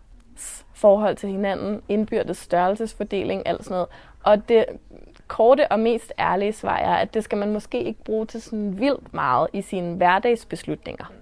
forhold 0.80 1.16
til 1.16 1.28
hinanden, 1.28 1.82
indbyrdes 1.88 2.38
størrelsesfordeling, 2.38 3.42
alt 3.46 3.64
sådan 3.64 3.74
noget. 3.74 3.88
Og 4.24 4.48
det 4.48 4.64
korte 5.28 5.72
og 5.72 5.80
mest 5.80 6.12
ærlige 6.18 6.52
svar 6.52 6.76
er, 6.76 6.94
at 6.94 7.14
det 7.14 7.24
skal 7.24 7.38
man 7.38 7.52
måske 7.52 7.82
ikke 7.82 8.04
bruge 8.04 8.26
til 8.26 8.42
sådan 8.42 8.80
vildt 8.80 9.14
meget 9.14 9.48
i 9.52 9.62
sine 9.62 9.96
hverdagsbeslutninger. 9.96 11.12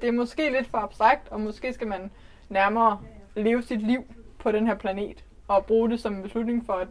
Det 0.00 0.08
er 0.08 0.12
måske 0.12 0.50
lidt 0.52 0.66
for 0.66 0.78
abstrakt, 0.78 1.28
og 1.30 1.40
måske 1.40 1.72
skal 1.72 1.86
man 1.86 2.10
nærmere 2.48 2.98
leve 3.36 3.62
sit 3.62 3.82
liv 3.82 4.04
på 4.46 4.52
den 4.52 4.66
her 4.66 4.74
planet, 4.74 5.24
og 5.48 5.66
bruge 5.66 5.90
det 5.90 6.00
som 6.00 6.14
en 6.14 6.22
beslutning 6.22 6.66
for, 6.66 6.72
at 6.72 6.88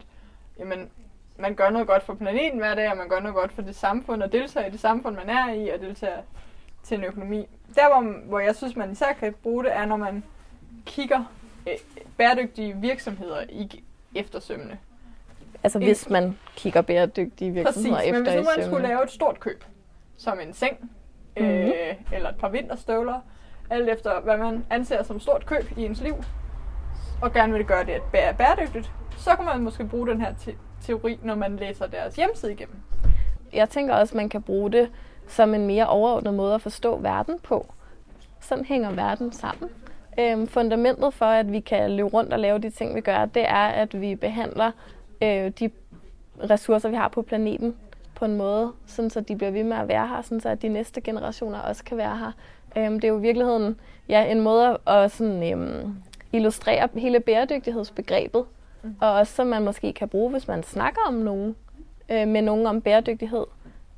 jamen, 0.60 0.90
man 1.38 1.56
gør 1.56 1.70
noget 1.70 1.88
godt 1.88 2.04
for 2.04 2.14
planeten 2.14 2.60
hver 2.60 2.76
dag, 2.76 2.92
og 2.92 2.98
man 2.98 3.10
gør 3.10 3.20
noget 3.20 3.36
godt 3.36 3.52
for 3.52 3.62
det 3.62 3.76
samfund, 3.76 4.24
og 4.24 4.32
deltager 4.32 4.68
i 4.68 4.70
det 4.70 4.80
samfund, 4.80 5.16
man 5.16 5.30
er 5.30 5.54
i, 5.54 5.70
og 5.70 5.80
deltager 5.80 6.18
til 6.84 6.98
en 6.98 7.04
økonomi. 7.04 7.48
Der, 7.76 7.88
hvor, 7.94 8.28
hvor 8.28 8.40
jeg 8.40 8.56
synes, 8.56 8.76
man 8.76 8.92
især 8.92 9.14
kan 9.20 9.34
bruge 9.44 9.64
det, 9.64 9.76
er, 9.76 9.86
når 9.86 9.98
man 9.98 10.24
kigger 10.86 11.24
øh, 11.68 11.74
bæredygtige 12.18 12.76
virksomheder 12.78 13.42
i 13.50 13.84
eftersømmene. 14.16 14.78
Altså 15.64 15.80
hvis 15.80 16.10
man 16.10 16.38
kigger 16.56 16.82
bæredygtige 16.82 17.64
Præcis, 17.64 17.84
virksomheder 17.84 18.12
men 18.14 18.22
efter 18.22 18.22
hvis 18.22 18.36
nu 18.36 18.42
i 18.42 18.44
man 18.44 18.46
sømmene. 18.56 18.66
skulle 18.72 18.88
lave 18.88 19.04
et 19.04 19.12
stort 19.12 19.40
køb, 19.40 19.64
som 20.18 20.40
en 20.40 20.54
seng, 20.54 20.92
Mhm. 21.40 21.46
øh, 21.46 21.96
eller 22.14 22.30
et 22.30 22.36
par 22.40 22.50
vinterstøvler, 22.50 23.20
alt 23.70 23.90
efter 23.90 24.20
hvad 24.22 24.38
man 24.38 24.66
anser 24.70 25.04
som 25.04 25.20
stort 25.20 25.46
køb 25.46 25.78
i 25.78 25.86
ens 25.86 26.02
liv, 26.02 26.16
og 27.22 27.34
gerne 27.34 27.54
vil 27.54 27.66
gøre 27.66 27.84
det 27.86 28.02
bæredygtigt, 28.38 28.92
så 29.18 29.36
kan 29.36 29.46
man 29.46 29.64
måske 29.64 29.86
bruge 29.86 30.08
den 30.08 30.22
her 30.22 30.34
te- 30.40 30.56
teori, 30.82 31.20
når 31.24 31.36
man 31.36 31.56
læser 31.56 31.88
deres 31.88 32.16
hjemmeside 32.16 32.52
igennem. 32.52 32.76
Jeg 33.54 33.70
tænker 33.70 33.96
også, 33.96 34.12
at 34.12 34.16
man 34.16 34.30
kan 34.30 34.42
bruge 34.42 34.72
det 34.72 34.90
som 35.28 35.54
en 35.54 35.68
mere 35.68 35.88
overordnet 35.88 36.34
måde 36.34 36.54
at 36.56 36.62
forstå 36.62 36.98
verden 36.98 37.40
på. 37.44 37.74
Sådan 38.40 38.66
hænger 38.66 38.92
verden 38.92 39.32
sammen. 39.32 39.70
Øhm, 40.20 40.48
fundamentet 40.48 41.14
for, 41.14 41.26
at 41.26 41.52
vi 41.52 41.60
kan 41.60 41.92
løbe 41.92 42.10
rundt 42.10 42.34
og 42.34 42.40
lave 42.40 42.60
de 42.60 42.70
ting, 42.70 42.96
vi 42.96 43.02
gør, 43.02 43.26
det 43.26 43.50
er, 43.50 43.66
at 43.68 44.02
vi 44.02 44.16
behandler 44.16 44.72
øh, 45.22 45.52
de 45.60 45.70
ressourcer, 46.50 46.90
vi 46.90 46.96
har 46.96 47.08
på 47.08 47.22
planeten 47.22 47.76
på 48.16 48.26
en 48.26 48.38
måde, 48.38 48.72
sådan 48.86 49.10
så 49.10 49.22
de 49.22 49.36
bliver 49.36 49.52
ved 49.52 49.64
med 49.64 49.78
at 49.78 49.88
være 49.88 50.08
her, 50.08 50.22
sådan 50.22 50.42
så 50.42 50.50
at 50.50 50.62
de 50.62 50.68
næste 50.68 51.02
generationer 51.02 51.60
også 51.60 51.84
kan 51.84 51.98
være 51.98 52.18
her. 52.18 52.32
Øhm, 52.78 53.00
det 53.00 53.04
er 53.04 53.12
jo 53.12 53.18
i 53.18 53.22
virkeligheden 53.22 53.80
ja, 54.10 54.26
en 54.26 54.42
måde 54.42 54.78
at 54.88 55.12
sådan, 55.12 55.52
øhm, 55.52 55.96
illustrere 56.36 56.90
hele 56.96 57.20
bæredygtighedsbegrebet, 57.20 58.46
mm. 58.84 58.96
og 59.02 59.14
også 59.14 59.36
som 59.36 59.48
man 59.48 59.64
måske 59.64 59.94
kan 59.94 60.10
bruge, 60.10 60.32
hvis 60.32 60.48
man 60.48 60.64
snakker 60.64 61.02
om 61.08 61.14
nogen, 61.14 61.56
øh, 62.10 62.28
med 62.28 62.42
nogen 62.42 62.68
om 62.68 62.82
bæredygtighed, 62.82 63.46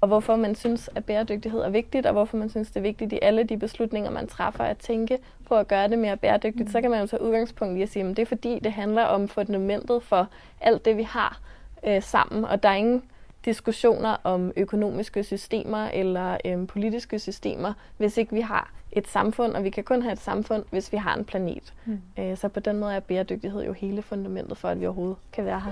og 0.02 0.08
hvorfor 0.08 0.36
man 0.36 0.56
synes, 0.56 0.90
at 0.96 1.06
bæredygtighed 1.06 1.60
er 1.60 1.70
vigtigt, 1.70 2.06
og 2.06 2.14
hvorfor 2.14 2.38
man 2.38 2.50
synes, 2.50 2.68
det 2.68 2.78
er 2.78 2.82
vigtigt 2.82 3.14
i 3.14 3.20
alle 3.22 3.44
de 3.44 3.58
beslutninger, 3.58 4.12
man 4.12 4.28
træffer, 4.28 4.64
at 4.64 4.78
tænke 4.78 5.18
på 5.46 5.56
at 5.56 5.68
gøre 5.68 5.88
det 5.88 6.00
mere 6.00 6.18
bæredygtigt, 6.18 6.68
mm. 6.68 6.72
så 6.72 6.82
kan 6.82 6.92
man 6.92 7.00
jo 7.00 7.08
tage 7.08 7.22
udgangspunkt 7.22 7.78
i 7.78 7.82
at 7.82 7.90
sige, 7.90 8.10
at 8.10 8.18
det 8.18 8.22
er 8.22 8.26
fordi, 8.26 8.60
det 8.64 8.72
handler 8.72 9.04
om 9.04 9.28
fundamentet 9.28 10.04
for 10.04 10.28
alt 10.62 10.86
det, 10.86 10.98
vi 10.98 11.04
har 11.04 11.40
øh, 11.88 12.04
sammen, 12.04 12.46
og 12.46 12.64
der 12.64 12.70
er 12.70 12.74
ingen 12.74 13.04
diskussioner 13.48 14.18
om 14.24 14.52
økonomiske 14.58 15.24
systemer 15.24 15.90
eller 15.94 16.38
øh, 16.46 16.68
politiske 16.68 17.20
systemer, 17.20 17.74
hvis 17.98 18.18
ikke 18.18 18.34
vi 18.34 18.42
har 18.42 18.72
et 18.92 19.08
samfund, 19.08 19.54
og 19.54 19.64
vi 19.64 19.70
kan 19.70 19.84
kun 19.84 20.02
have 20.02 20.14
et 20.14 20.20
samfund, 20.20 20.66
hvis 20.70 20.92
vi 20.92 20.98
har 20.98 21.16
en 21.16 21.26
planet. 21.26 21.74
Mm. 21.86 22.02
Øh, 22.20 22.38
så 22.38 22.48
på 22.48 22.60
den 22.60 22.78
måde 22.78 22.96
er 22.96 23.00
bæredygtighed 23.00 23.64
jo 23.64 23.74
hele 23.74 24.02
fundamentet 24.02 24.58
for, 24.58 24.70
at 24.70 24.80
vi 24.80 24.86
overhovedet 24.86 25.18
kan 25.34 25.46
være 25.46 25.60
her. 25.60 25.72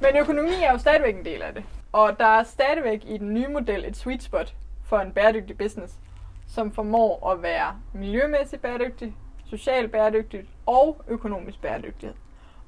Men 0.00 0.16
økonomi 0.20 0.50
er 0.64 0.72
jo 0.72 0.78
stadigvæk 0.78 1.16
en 1.16 1.24
del 1.24 1.42
af 1.42 1.54
det. 1.54 1.64
Og 1.92 2.18
der 2.18 2.26
er 2.26 2.42
stadigvæk 2.42 3.04
i 3.06 3.18
den 3.18 3.34
nye 3.34 3.48
model 3.48 3.84
et 3.84 3.96
sweet 3.96 4.22
spot 4.22 4.54
for 4.84 4.98
en 4.98 5.12
bæredygtig 5.12 5.58
business, 5.58 5.94
som 6.46 6.72
formår 6.72 7.30
at 7.30 7.42
være 7.42 7.80
miljømæssigt 7.92 8.62
bæredygtig, 8.62 9.14
socialt 9.46 9.92
bæredygtig 9.92 10.44
og 10.66 11.02
økonomisk 11.08 11.62
bæredygtighed. 11.62 12.14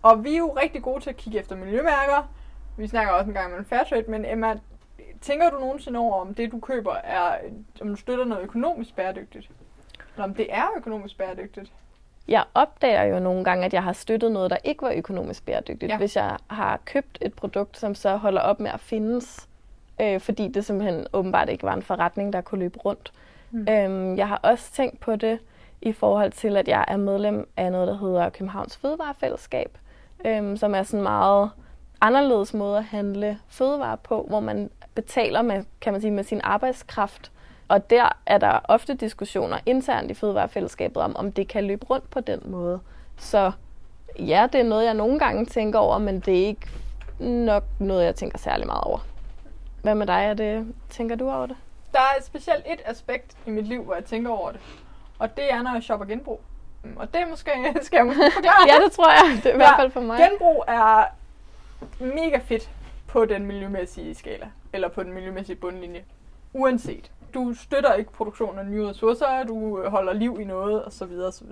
Og 0.02 0.24
vi 0.24 0.34
er 0.34 0.38
jo 0.38 0.56
rigtig 0.62 0.82
gode 0.82 1.00
til 1.02 1.10
at 1.10 1.16
kigge 1.16 1.38
efter 1.38 1.56
miljømærker. 1.56 2.32
Vi 2.76 2.86
snakker 2.86 3.12
også 3.12 3.28
en 3.28 3.34
gang 3.34 3.54
om 3.54 3.64
Fairtrade, 3.64 4.04
men 4.08 4.24
Emma, 4.24 4.58
tænker 5.20 5.50
du 5.50 5.58
nogensinde 5.58 5.98
over, 5.98 6.20
om 6.20 6.34
det 6.34 6.52
du 6.52 6.60
køber 6.60 6.94
er, 6.94 7.38
om 7.80 7.88
du 7.88 7.96
støtter 7.96 8.24
noget 8.24 8.42
økonomisk 8.42 8.96
bæredygtigt? 8.96 9.50
Eller 10.14 10.24
om 10.24 10.34
det 10.34 10.46
er 10.50 10.64
økonomisk 10.76 11.18
bæredygtigt? 11.18 11.72
Jeg 12.28 12.44
opdager 12.54 13.02
jo 13.02 13.18
nogle 13.18 13.44
gange, 13.44 13.64
at 13.64 13.74
jeg 13.74 13.82
har 13.82 13.92
støttet 13.92 14.32
noget, 14.32 14.50
der 14.50 14.56
ikke 14.64 14.82
var 14.82 14.92
økonomisk 14.96 15.46
bæredygtigt. 15.46 15.92
Ja. 15.92 15.96
Hvis 15.96 16.16
jeg 16.16 16.36
har 16.50 16.80
købt 16.84 17.18
et 17.20 17.34
produkt, 17.34 17.78
som 17.78 17.94
så 17.94 18.16
holder 18.16 18.40
op 18.40 18.60
med 18.60 18.70
at 18.70 18.80
findes, 18.80 19.48
øh, 20.00 20.20
fordi 20.20 20.48
det 20.48 20.64
simpelthen 20.64 21.06
åbenbart 21.12 21.48
ikke 21.48 21.62
var 21.62 21.74
en 21.74 21.82
forretning, 21.82 22.32
der 22.32 22.40
kunne 22.40 22.58
løbe 22.58 22.78
rundt. 22.78 23.12
Mm. 23.50 23.66
Øhm, 23.68 24.16
jeg 24.16 24.28
har 24.28 24.40
også 24.42 24.72
tænkt 24.72 25.00
på 25.00 25.16
det 25.16 25.38
i 25.82 25.92
forhold 25.92 26.32
til, 26.32 26.56
at 26.56 26.68
jeg 26.68 26.84
er 26.88 26.96
medlem 26.96 27.48
af 27.56 27.72
noget, 27.72 27.88
der 27.88 27.98
hedder 27.98 28.30
Københavns 28.30 28.76
Fødevarefællesskab, 28.76 29.78
øhm, 30.24 30.56
som 30.56 30.74
er 30.74 30.82
sådan 30.82 31.02
meget 31.02 31.50
anderledes 32.00 32.54
måde 32.54 32.78
at 32.78 32.84
handle 32.84 33.38
fødevarer 33.48 33.96
på, 33.96 34.26
hvor 34.28 34.40
man 34.40 34.70
betaler 34.94 35.42
med, 35.42 35.64
kan 35.80 35.92
man 35.92 36.00
sige, 36.00 36.10
med 36.10 36.24
sin 36.24 36.40
arbejdskraft. 36.44 37.32
Og 37.68 37.90
der 37.90 38.08
er 38.26 38.38
der 38.38 38.58
ofte 38.64 38.94
diskussioner 38.94 39.58
internt 39.66 40.10
i 40.10 40.14
fødevarefællesskabet 40.14 41.02
om, 41.02 41.16
om 41.16 41.32
det 41.32 41.48
kan 41.48 41.64
løbe 41.64 41.86
rundt 41.86 42.10
på 42.10 42.20
den 42.20 42.40
måde. 42.44 42.80
Så 43.16 43.52
ja, 44.18 44.48
det 44.52 44.60
er 44.60 44.64
noget, 44.64 44.84
jeg 44.84 44.94
nogle 44.94 45.18
gange 45.18 45.46
tænker 45.46 45.78
over, 45.78 45.98
men 45.98 46.20
det 46.20 46.42
er 46.42 46.46
ikke 46.46 46.68
nok 47.18 47.64
noget, 47.78 48.04
jeg 48.04 48.14
tænker 48.14 48.38
særlig 48.38 48.66
meget 48.66 48.84
over. 48.84 48.98
Hvad 49.82 49.94
med 49.94 50.06
dig? 50.06 50.24
Er 50.24 50.34
det, 50.34 50.74
tænker 50.88 51.16
du 51.16 51.30
over 51.30 51.46
det? 51.46 51.56
Der 51.92 51.98
er 51.98 52.22
specielt 52.22 52.64
et 52.66 52.80
aspekt 52.84 53.36
i 53.46 53.50
mit 53.50 53.66
liv, 53.66 53.82
hvor 53.82 53.94
jeg 53.94 54.04
tænker 54.04 54.30
over 54.30 54.52
det. 54.52 54.60
Og 55.18 55.36
det 55.36 55.52
er, 55.52 55.62
når 55.62 55.72
jeg 55.72 55.82
shopper 55.82 56.06
genbrug. 56.06 56.40
Og 56.96 57.14
det 57.14 57.28
måske, 57.30 57.50
skal 57.82 57.96
jeg 57.96 58.06
måske 58.06 58.30
forklare. 58.34 58.66
ja, 58.68 58.84
det 58.84 58.92
tror 58.92 59.10
jeg. 59.10 59.36
Det 59.36 59.46
er 59.46 59.48
i 59.48 59.52
ja, 59.52 59.56
hvert 59.56 59.76
fald 59.78 59.90
for 59.90 60.00
mig. 60.00 60.18
Genbrug 60.18 60.64
er 60.68 61.04
mega 62.00 62.38
fedt 62.38 62.70
på 63.08 63.24
den 63.24 63.46
miljømæssige 63.46 64.14
skala. 64.14 64.50
Eller 64.72 64.88
på 64.88 65.02
den 65.02 65.12
miljømæssige 65.12 65.56
bundlinje. 65.56 66.04
Uanset. 66.52 67.10
Du 67.34 67.54
støtter 67.54 67.94
ikke 67.94 68.12
produktionen 68.12 68.58
af 68.58 68.66
nye 68.66 68.88
ressourcer, 68.88 69.44
du 69.44 69.88
holder 69.88 70.12
liv 70.12 70.38
i 70.40 70.44
noget, 70.44 70.86
osv. 70.86 71.12
osv. 71.28 71.48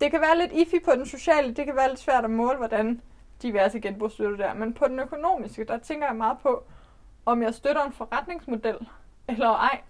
Det 0.00 0.10
kan 0.10 0.20
være 0.20 0.38
lidt 0.38 0.52
iffy 0.52 0.84
på 0.84 0.90
den 0.90 1.06
sociale, 1.06 1.54
det 1.54 1.64
kan 1.66 1.76
være 1.76 1.88
lidt 1.88 2.00
svært 2.00 2.24
at 2.24 2.30
måle, 2.30 2.58
hvordan 2.58 3.00
diverse 3.42 3.80
genbrug 3.80 4.10
støtter 4.10 4.36
der. 4.36 4.54
Men 4.54 4.74
på 4.74 4.88
den 4.88 4.98
økonomiske, 5.00 5.64
der 5.64 5.78
tænker 5.78 6.06
jeg 6.06 6.16
meget 6.16 6.38
på, 6.42 6.64
om 7.26 7.42
jeg 7.42 7.54
støtter 7.54 7.84
en 7.84 7.92
forretningsmodel, 7.92 8.88
eller 9.28 9.48
ej. 9.48 9.80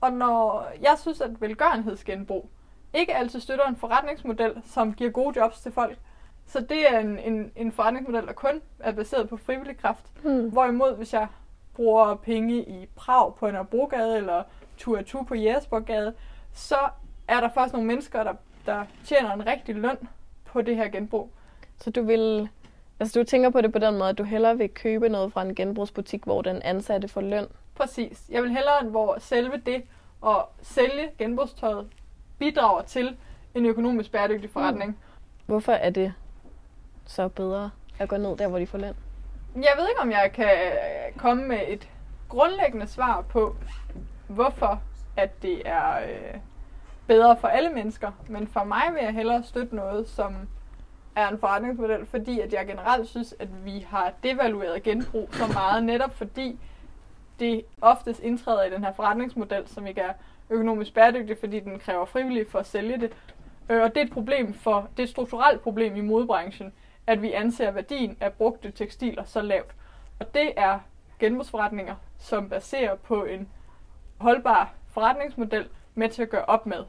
Og 0.00 0.12
når 0.12 0.66
jeg 0.82 0.96
synes, 1.00 1.20
at 1.20 1.40
velgørenhedsgenbrug 1.40 2.50
ikke 2.94 3.14
altid 3.14 3.40
støtter 3.40 3.64
en 3.64 3.76
forretningsmodel, 3.76 4.62
som 4.64 4.94
giver 4.94 5.10
gode 5.10 5.40
jobs 5.40 5.60
til 5.60 5.72
folk, 5.72 5.98
så 6.46 6.60
det 6.60 6.94
er 6.94 6.98
en, 6.98 7.18
en, 7.18 7.52
en 7.56 7.72
forretningsmodel, 7.72 8.26
der 8.26 8.32
kun 8.32 8.62
er 8.78 8.92
baseret 8.92 9.28
på 9.28 9.36
frivillig 9.36 9.78
kraft. 9.78 10.06
Hmm. 10.22 10.48
Hvorimod, 10.48 10.96
hvis 10.96 11.12
jeg 11.12 11.26
bruger 11.74 12.14
penge 12.14 12.62
i 12.62 12.88
Prag 12.96 13.34
på 13.34 13.46
en 13.46 13.56
Abrogade, 13.56 14.16
eller 14.16 14.42
tur 14.76 15.02
tur 15.02 15.22
på 15.22 15.34
Jægersborggade, 15.34 16.14
så 16.52 16.78
er 17.28 17.40
der 17.40 17.48
faktisk 17.48 17.72
nogle 17.72 17.86
mennesker, 17.86 18.24
der, 18.24 18.34
der 18.66 18.84
tjener 19.04 19.32
en 19.32 19.46
rigtig 19.46 19.74
løn 19.74 19.98
på 20.44 20.62
det 20.62 20.76
her 20.76 20.88
genbrug. 20.88 21.30
Så 21.78 21.90
du 21.90 22.02
vil, 22.02 22.48
altså 23.00 23.20
du 23.20 23.24
tænker 23.24 23.50
på 23.50 23.60
det 23.60 23.72
på 23.72 23.78
den 23.78 23.98
måde, 23.98 24.10
at 24.10 24.18
du 24.18 24.24
hellere 24.24 24.58
vil 24.58 24.68
købe 24.68 25.08
noget 25.08 25.32
fra 25.32 25.42
en 25.42 25.54
genbrugsbutik, 25.54 26.24
hvor 26.24 26.42
den 26.42 26.62
ansatte 26.62 27.08
får 27.08 27.20
løn? 27.20 27.46
Præcis. 27.74 28.24
Jeg 28.28 28.42
vil 28.42 28.50
hellere, 28.50 28.84
hvor 28.84 29.16
selve 29.18 29.62
det 29.66 29.82
at 30.26 30.44
sælge 30.62 31.10
genbrugstøjet 31.18 31.86
bidrager 32.42 32.82
til 32.82 33.16
en 33.54 33.66
økonomisk 33.66 34.12
bæredygtig 34.12 34.50
forretning. 34.50 34.90
Mm. 34.90 34.96
Hvorfor 35.46 35.72
er 35.72 35.90
det 35.90 36.14
så 37.06 37.28
bedre 37.28 37.70
at 37.98 38.08
gå 38.08 38.16
ned 38.16 38.36
der, 38.36 38.48
hvor 38.48 38.58
de 38.58 38.66
får 38.66 38.78
løn? 38.78 38.94
Jeg 39.54 39.72
ved 39.78 39.88
ikke, 39.88 40.00
om 40.00 40.10
jeg 40.10 40.30
kan 40.34 40.44
øh, 40.44 41.16
komme 41.16 41.48
med 41.48 41.58
et 41.68 41.88
grundlæggende 42.28 42.86
svar 42.86 43.20
på, 43.20 43.56
hvorfor 44.26 44.82
at 45.16 45.42
det 45.42 45.62
er 45.64 45.98
øh, 45.98 46.40
bedre 47.06 47.36
for 47.36 47.48
alle 47.48 47.70
mennesker. 47.70 48.10
Men 48.28 48.46
for 48.46 48.64
mig 48.64 48.82
vil 48.94 49.02
jeg 49.02 49.12
hellere 49.12 49.42
støtte 49.42 49.76
noget, 49.76 50.08
som 50.08 50.34
er 51.16 51.28
en 51.28 51.38
forretningsmodel, 51.38 52.06
fordi 52.06 52.40
at 52.40 52.52
jeg 52.52 52.66
generelt 52.66 53.08
synes, 53.08 53.34
at 53.38 53.64
vi 53.64 53.86
har 53.88 54.12
devalueret 54.22 54.82
genbrug 54.82 55.28
så 55.32 55.46
meget, 55.46 55.84
netop 55.84 56.14
fordi 56.14 56.58
det 57.40 57.64
oftest 57.80 58.20
indtræder 58.20 58.62
i 58.62 58.70
den 58.70 58.84
her 58.84 58.92
forretningsmodel, 58.92 59.68
som 59.68 59.86
ikke 59.86 60.00
er 60.00 60.12
økonomisk 60.52 60.94
bæredygtig, 60.94 61.38
fordi 61.38 61.60
den 61.60 61.78
kræver 61.78 62.04
frivilligt 62.04 62.50
for 62.50 62.58
at 62.58 62.66
sælge 62.66 63.00
det. 63.00 63.12
Øh, 63.68 63.82
og 63.82 63.88
det 63.88 64.00
er 64.00 64.04
et 64.04 64.12
problem 64.12 64.54
for, 64.54 64.88
det 64.96 65.02
er 65.02 65.06
et 65.06 65.10
strukturelt 65.10 65.60
problem 65.60 65.96
i 65.96 66.00
modebranchen, 66.00 66.72
at 67.06 67.22
vi 67.22 67.32
anser 67.32 67.70
værdien 67.70 68.16
af 68.20 68.32
brugte 68.32 68.70
tekstiler 68.70 69.24
så 69.24 69.42
lavt. 69.42 69.74
Og 70.20 70.34
det 70.34 70.52
er 70.56 70.78
genbrugsforretninger, 71.18 71.94
som 72.18 72.48
baserer 72.48 72.94
på 72.94 73.24
en 73.24 73.48
holdbar 74.18 74.74
forretningsmodel 74.88 75.68
med 75.94 76.08
til 76.08 76.22
at 76.22 76.30
gøre 76.30 76.44
op 76.44 76.66
med. 76.66 76.84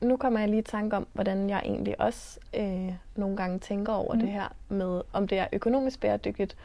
Nu 0.00 0.16
kommer 0.16 0.40
jeg 0.40 0.48
lige 0.48 0.60
i 0.60 0.62
tanke 0.62 0.96
om, 0.96 1.06
hvordan 1.12 1.50
jeg 1.50 1.62
egentlig 1.64 2.00
også 2.00 2.40
øh, 2.56 2.92
nogle 3.16 3.36
gange 3.36 3.58
tænker 3.58 3.92
over 3.92 4.14
mm. 4.14 4.20
det 4.20 4.28
her 4.28 4.48
med, 4.68 5.02
om 5.12 5.28
det 5.28 5.38
er 5.38 5.46
økonomisk 5.52 6.00
bæredygtigt. 6.00 6.56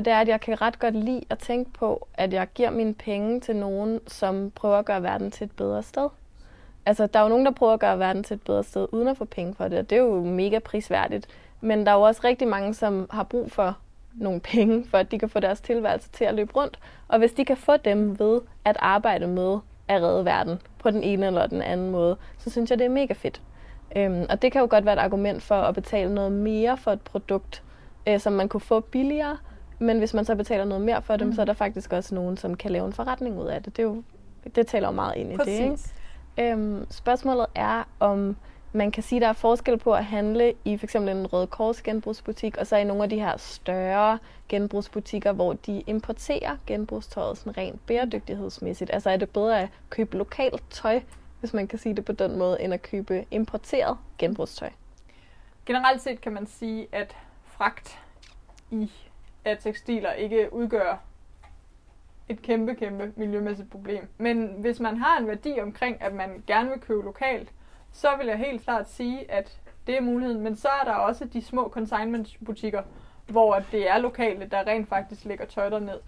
Og 0.00 0.04
det 0.04 0.12
er, 0.12 0.20
at 0.20 0.28
jeg 0.28 0.40
kan 0.40 0.60
ret 0.60 0.78
godt 0.78 0.94
lide 0.94 1.22
at 1.30 1.38
tænke 1.38 1.70
på, 1.72 2.08
at 2.14 2.32
jeg 2.32 2.48
giver 2.54 2.70
mine 2.70 2.94
penge 2.94 3.40
til 3.40 3.56
nogen, 3.56 4.00
som 4.06 4.50
prøver 4.54 4.76
at 4.76 4.84
gøre 4.84 5.02
verden 5.02 5.30
til 5.30 5.44
et 5.44 5.50
bedre 5.50 5.82
sted. 5.82 6.08
Altså, 6.86 7.06
der 7.06 7.18
er 7.18 7.22
jo 7.22 7.28
nogen, 7.28 7.46
der 7.46 7.52
prøver 7.52 7.72
at 7.72 7.80
gøre 7.80 7.98
verden 7.98 8.24
til 8.24 8.34
et 8.34 8.42
bedre 8.42 8.64
sted, 8.64 8.86
uden 8.92 9.08
at 9.08 9.16
få 9.16 9.24
penge 9.24 9.54
for 9.54 9.68
det, 9.68 9.78
og 9.78 9.90
det 9.90 9.98
er 9.98 10.02
jo 10.02 10.24
mega 10.24 10.58
prisværdigt. 10.58 11.26
Men 11.60 11.86
der 11.86 11.92
er 11.92 11.96
jo 11.96 12.02
også 12.02 12.20
rigtig 12.24 12.48
mange, 12.48 12.74
som 12.74 13.06
har 13.10 13.22
brug 13.22 13.50
for 13.52 13.78
nogle 14.14 14.40
penge, 14.40 14.86
for 14.90 14.98
at 14.98 15.10
de 15.10 15.18
kan 15.18 15.28
få 15.28 15.40
deres 15.40 15.60
tilværelse 15.60 16.08
til 16.10 16.24
at 16.24 16.34
løbe 16.34 16.52
rundt. 16.56 16.78
Og 17.08 17.18
hvis 17.18 17.32
de 17.32 17.44
kan 17.44 17.56
få 17.56 17.76
dem 17.76 18.18
ved 18.18 18.40
at 18.64 18.76
arbejde 18.78 19.26
med 19.26 19.58
at 19.88 20.02
redde 20.02 20.24
verden 20.24 20.62
på 20.78 20.90
den 20.90 21.02
ene 21.02 21.26
eller 21.26 21.46
den 21.46 21.62
anden 21.62 21.90
måde, 21.90 22.16
så 22.38 22.50
synes 22.50 22.70
jeg, 22.70 22.78
det 22.78 22.84
er 22.84 22.90
mega 22.90 23.12
fedt. 23.14 23.42
Øhm, 23.96 24.26
og 24.30 24.42
det 24.42 24.52
kan 24.52 24.60
jo 24.60 24.66
godt 24.70 24.84
være 24.84 24.94
et 24.94 25.00
argument 25.00 25.42
for 25.42 25.54
at 25.54 25.74
betale 25.74 26.14
noget 26.14 26.32
mere 26.32 26.76
for 26.76 26.90
et 26.90 27.00
produkt, 27.00 27.62
øh, 28.08 28.20
som 28.20 28.32
man 28.32 28.48
kunne 28.48 28.60
få 28.60 28.80
billigere. 28.80 29.36
Men 29.82 29.98
hvis 29.98 30.14
man 30.14 30.24
så 30.24 30.34
betaler 30.34 30.64
noget 30.64 30.84
mere 30.84 31.02
for 31.02 31.16
dem, 31.16 31.26
mm. 31.26 31.34
så 31.34 31.40
er 31.40 31.44
der 31.44 31.52
faktisk 31.52 31.92
også 31.92 32.14
nogen, 32.14 32.36
som 32.36 32.56
kan 32.56 32.70
lave 32.70 32.86
en 32.86 32.92
forretning 32.92 33.38
ud 33.38 33.46
af 33.46 33.62
det. 33.62 33.76
Det, 33.76 33.82
er 33.82 33.86
jo, 33.86 34.02
det 34.54 34.66
taler 34.66 34.88
jo 34.88 34.92
meget 34.92 35.16
ind 35.16 35.32
i 35.32 35.36
Præcis. 35.36 35.58
det. 35.58 35.64
Ikke? 36.38 36.52
Øhm, 36.52 36.86
spørgsmålet 36.90 37.46
er, 37.54 37.88
om 38.00 38.36
man 38.72 38.90
kan 38.90 39.02
sige, 39.02 39.16
at 39.16 39.22
der 39.22 39.28
er 39.28 39.32
forskel 39.32 39.78
på 39.78 39.92
at 39.92 40.04
handle 40.04 40.54
i 40.64 40.76
f.eks. 40.76 40.94
en 40.94 41.26
Røde 41.26 41.46
Kors 41.46 41.82
genbrugsbutik, 41.82 42.56
og 42.56 42.66
så 42.66 42.76
i 42.76 42.84
nogle 42.84 43.02
af 43.02 43.08
de 43.08 43.20
her 43.20 43.36
større 43.36 44.18
genbrugsbutikker, 44.48 45.32
hvor 45.32 45.52
de 45.52 45.82
importerer 45.86 46.56
genbrugstøjet 46.66 47.38
sådan 47.38 47.56
rent 47.56 47.86
bæredygtighedsmæssigt. 47.86 48.90
Altså 48.92 49.10
er 49.10 49.16
det 49.16 49.30
bedre 49.30 49.60
at 49.60 49.68
købe 49.90 50.16
lokalt 50.16 50.62
tøj, 50.70 51.00
hvis 51.40 51.54
man 51.54 51.68
kan 51.68 51.78
sige 51.78 51.96
det 51.96 52.04
på 52.04 52.12
den 52.12 52.38
måde, 52.38 52.60
end 52.60 52.74
at 52.74 52.82
købe 52.82 53.24
importeret 53.30 53.98
genbrugstøj? 54.18 54.70
Generelt 55.66 56.02
set 56.02 56.20
kan 56.20 56.32
man 56.32 56.46
sige, 56.46 56.86
at 56.92 57.16
fragt 57.44 57.98
i 58.70 58.90
af 59.44 59.58
tekstiler 59.58 60.12
ikke 60.12 60.48
udgør 60.52 61.00
et 62.28 62.42
kæmpe, 62.42 62.74
kæmpe 62.74 63.12
miljømæssigt 63.16 63.70
problem. 63.70 64.08
Men 64.18 64.54
hvis 64.58 64.80
man 64.80 64.96
har 64.96 65.18
en 65.18 65.26
værdi 65.28 65.58
omkring, 65.62 66.02
at 66.02 66.14
man 66.14 66.42
gerne 66.46 66.70
vil 66.70 66.80
købe 66.80 67.02
lokalt, 67.02 67.52
så 67.92 68.08
vil 68.18 68.26
jeg 68.26 68.38
helt 68.38 68.62
klart 68.64 68.90
sige, 68.90 69.30
at 69.30 69.60
det 69.86 69.96
er 69.96 70.00
muligheden. 70.00 70.40
Men 70.42 70.56
så 70.56 70.68
er 70.80 70.84
der 70.84 70.92
også 70.92 71.24
de 71.24 71.42
små 71.42 71.68
consignment-butikker, 71.68 72.82
hvor 73.26 73.62
det 73.72 73.90
er 73.90 73.98
lokale, 73.98 74.46
der 74.46 74.66
rent 74.66 74.88
faktisk 74.88 75.24
lægger 75.24 75.44
tøj 75.44 75.78
ned. 75.78 76.00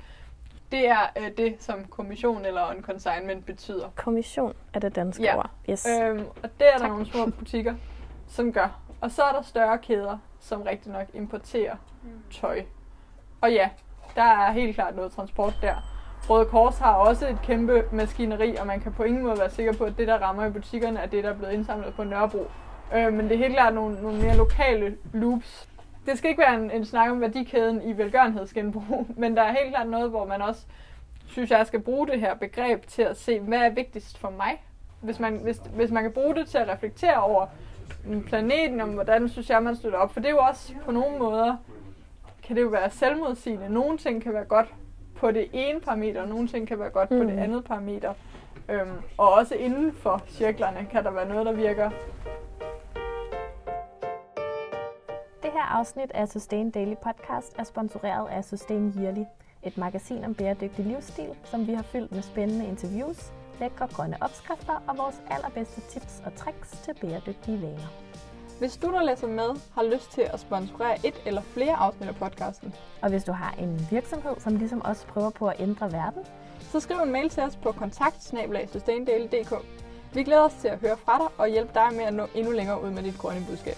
Det 0.72 0.88
er 0.88 1.00
øh, 1.18 1.30
det, 1.36 1.56
som 1.62 1.84
kommission 1.84 2.44
eller 2.44 2.70
en 2.70 2.82
consignment 2.82 3.46
betyder. 3.46 3.88
Kommission 3.96 4.52
er 4.74 4.78
det 4.80 4.96
danske 4.96 5.22
Ja. 5.22 5.36
ord. 5.36 5.50
Yes. 5.70 5.86
Øhm, 6.02 6.24
og 6.42 6.50
det 6.58 6.66
er 6.68 6.72
der 6.72 6.78
Tak. 6.78 6.88
nogle 6.88 7.06
små 7.06 7.26
butikker, 7.38 7.74
som 8.28 8.52
gør. 8.52 8.80
Og 9.00 9.10
så 9.10 9.22
er 9.22 9.32
der 9.32 9.42
større 9.42 9.78
kæder, 9.78 10.18
som 10.40 10.62
rigtig 10.62 10.92
nok 10.92 11.06
importerer 11.14 11.76
tøj. 12.30 12.62
Og 13.42 13.52
ja, 13.52 13.68
der 14.14 14.22
er 14.22 14.52
helt 14.52 14.75
klart 14.75 14.96
noget 14.96 15.12
transport 15.12 15.54
der. 15.62 15.75
Røde 16.28 16.44
Kors 16.44 16.78
har 16.78 16.92
også 16.92 17.28
et 17.28 17.38
kæmpe 17.42 17.84
maskineri, 17.92 18.56
og 18.56 18.66
man 18.66 18.80
kan 18.80 18.92
på 18.92 19.02
ingen 19.02 19.22
måde 19.22 19.38
være 19.38 19.50
sikker 19.50 19.72
på, 19.72 19.84
at 19.84 19.99
det, 19.99 20.08
der 20.08 20.18
rammer 20.18 20.46
i 20.46 20.50
butikkerne, 20.50 21.00
er 21.00 21.06
det, 21.06 21.25
der 21.25 21.30
er 21.30 21.34
blevet 21.34 21.52
indsamlet 21.52 21.94
på 21.94 22.04
Nørrebro. 22.04 22.46
Øh, 22.94 23.12
men 23.12 23.28
det 23.28 23.32
er 23.32 23.38
helt 23.38 23.54
klart 23.54 23.75
nogle, 23.75 24.02
nogle 24.02 24.22
mere 24.22 24.37
lokale 24.37 24.96
loops. 25.12 25.68
Det 26.06 26.18
skal 26.18 26.30
ikke 26.30 26.42
være 26.42 26.54
en, 26.54 26.70
en 26.70 26.84
snak 26.84 27.11
om 27.11 27.20
værdikæden 27.20 27.82
i 27.82 27.92
velgørenhedsgenbrug, 27.99 29.06
men 29.20 29.37
der 29.37 29.42
er 29.42 29.52
helt 29.52 29.75
klart 29.75 29.88
noget, 29.88 30.11
hvor 30.11 30.26
man 30.26 30.42
også, 30.42 30.66
synes 31.26 31.50
jeg, 31.50 31.66
skal 31.66 31.80
bruge 31.80 32.06
det 32.06 32.20
her 32.20 32.34
begreb 32.34 32.87
til 32.87 33.02
at 33.02 33.16
se, 33.16 33.40
hvad 33.40 33.58
er 33.58 33.70
vigtigst 33.70 34.18
for 34.18 34.30
mig? 34.30 34.62
Hvis 35.00 35.20
man, 35.20 35.37
hvis, 35.37 35.61
hvis 35.75 35.90
man 35.90 36.02
kan 36.02 36.12
bruge 36.12 36.34
det 36.34 36.49
til 36.49 36.58
at 36.58 36.68
reflektere 36.68 37.22
over 37.22 37.46
planeten, 38.26 38.80
om 38.80 38.88
hvordan 38.88 39.28
synes 39.28 39.50
jeg, 39.50 39.62
man 39.62 39.76
støtter 39.76 39.99
op. 39.99 40.12
For 40.12 40.20
det 40.20 40.26
er 40.26 40.32
jo 40.32 40.38
også 40.38 40.75
på 40.84 40.92
nogle 40.92 41.18
måder, 41.18 41.56
kan 42.42 42.56
det 42.56 42.62
jo 42.62 42.68
være 42.68 42.90
selvmodsigende. 42.90 43.68
Nogle 43.68 43.99
ting 43.99 44.22
kan 44.22 44.34
være 44.34 44.44
godt 44.44 44.75
på 45.16 45.30
det 45.30 45.49
ene 45.52 45.80
parameter, 45.80 46.22
og 46.22 46.28
nogle 46.28 46.49
ting 46.49 46.68
kan 46.68 46.78
være 46.78 46.90
godt 46.90 47.11
mm. 47.11 47.16
på 47.18 47.25
det 47.25 47.32
Mhm. 47.32 47.42
andet 47.42 47.64
parameter. 47.64 48.14
Øhm, 48.68 48.90
og 49.18 49.32
også 49.32 49.54
inden 49.54 49.92
for 49.92 50.22
cirklerne 50.28 50.87
kan 50.90 51.04
der 51.04 51.11
være 51.11 51.28
noget, 51.28 51.46
der 51.46 51.52
virker 51.52 51.90
Det 55.42 55.50
her 55.52 55.78
afsnit 55.78 56.11
af 56.14 56.28
Sustain 56.28 56.70
Daily 56.70 56.94
Podcast 56.94 57.58
er 57.58 57.64
sponsoreret 57.64 58.28
af 58.28 58.44
Sustain 58.44 58.94
Yearly, 58.99 59.25
et 59.62 59.78
magasin 59.78 60.25
om 60.25 60.34
bæredygtig 60.34 60.84
livsstil, 60.84 61.28
som 61.44 61.66
vi 61.66 61.72
har 61.72 61.82
fyldt 61.82 62.12
med 62.12 62.22
spændende 62.22 62.66
interviews, 62.66 63.32
lækre 63.61 63.87
grønne 63.92 64.16
opskrifter 64.20 64.82
og 64.88 64.99
vores 64.99 65.22
allerbedste 65.30 65.80
tips 65.80 66.22
og 66.26 66.34
tricks 66.34 66.70
til 66.70 66.94
bæredygtige 67.00 67.62
vaner. 67.62 67.88
Hvis 68.62 68.76
du, 68.76 68.92
der 68.92 69.02
læser 69.02 69.26
med, 69.26 69.61
har 69.75 69.83
lyst 69.83 70.12
til 70.12 70.21
at 70.33 70.40
sponsorere 70.40 71.07
et 71.07 71.14
eller 71.26 71.42
flere 71.42 71.75
afsnit 71.75 72.09
af 72.09 72.16
podcasten, 72.16 72.75
Og 73.02 73.11
hvis 73.11 73.25
du 73.25 73.33
har 73.33 73.54
en 73.59 73.87
virksomhed, 73.90 74.33
som 74.38 74.57
ligesom 74.57 74.83
os 74.85 75.04
prøver 75.09 75.31
på 75.31 75.49
at 75.49 75.61
ændre 75.61 75.92
verden, 75.92 76.23
så 76.61 76.81
skriv 76.81 76.97
en 76.97 77.12
mail 77.12 77.28
til 77.28 77.42
os 77.42 77.57
på 77.57 77.73
kontakt 77.73 78.35
Vi 80.14 80.23
glæder 80.25 80.42
os 80.42 80.54
til 80.61 80.69
at 80.69 80.78
høre 80.78 80.97
fra 80.97 81.19
dig 81.19 81.26
og 81.38 81.49
hjælpe 81.49 81.71
dig 81.75 81.88
med 81.92 82.04
at 82.04 82.14
nå 82.14 82.26
endnu 82.35 82.52
længere 82.52 82.83
ud 82.83 82.90
med 82.90 83.02
dit 83.02 83.19
grønne 83.19 83.47
budskab. 83.49 83.76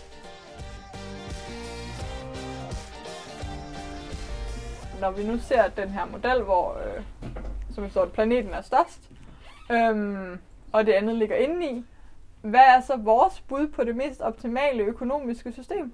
Når 5.00 5.10
vi 5.10 5.24
nu 5.24 5.38
ser 5.38 5.68
den 5.68 5.88
her 5.88 6.04
model, 6.04 6.42
hvor 6.42 6.76
øh, 6.86 7.02
som 7.74 7.84
vi 7.84 7.90
står, 7.90 8.06
planeten 8.06 8.52
er 8.54 8.62
størst, 8.62 9.10
øhm, 9.72 10.38
og 10.72 10.86
det 10.86 10.92
andet 10.92 11.16
ligger 11.16 11.36
indeni, 11.36 11.84
hvad 12.44 12.60
er 12.60 12.80
så 12.80 12.96
vores 12.96 13.40
bud 13.40 13.68
på 13.68 13.84
det 13.84 13.96
mest 13.96 14.20
optimale 14.20 14.82
økonomiske 14.82 15.52
system? 15.52 15.92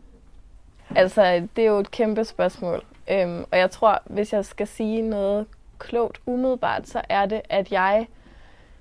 Altså, 0.97 1.49
det 1.57 1.65
er 1.65 1.69
jo 1.69 1.79
et 1.79 1.91
kæmpe 1.91 2.25
spørgsmål. 2.25 2.85
Øhm, 3.11 3.45
og 3.53 3.59
jeg 3.59 3.71
tror, 3.71 4.03
hvis 4.05 4.33
jeg 4.33 4.45
skal 4.45 4.67
sige 4.67 5.03
noget 5.03 5.47
klogt 5.79 6.21
umiddelbart, 6.27 6.89
så 6.89 7.03
er 7.09 7.27
det, 7.27 7.41
at 7.49 7.73
jeg 7.73 8.07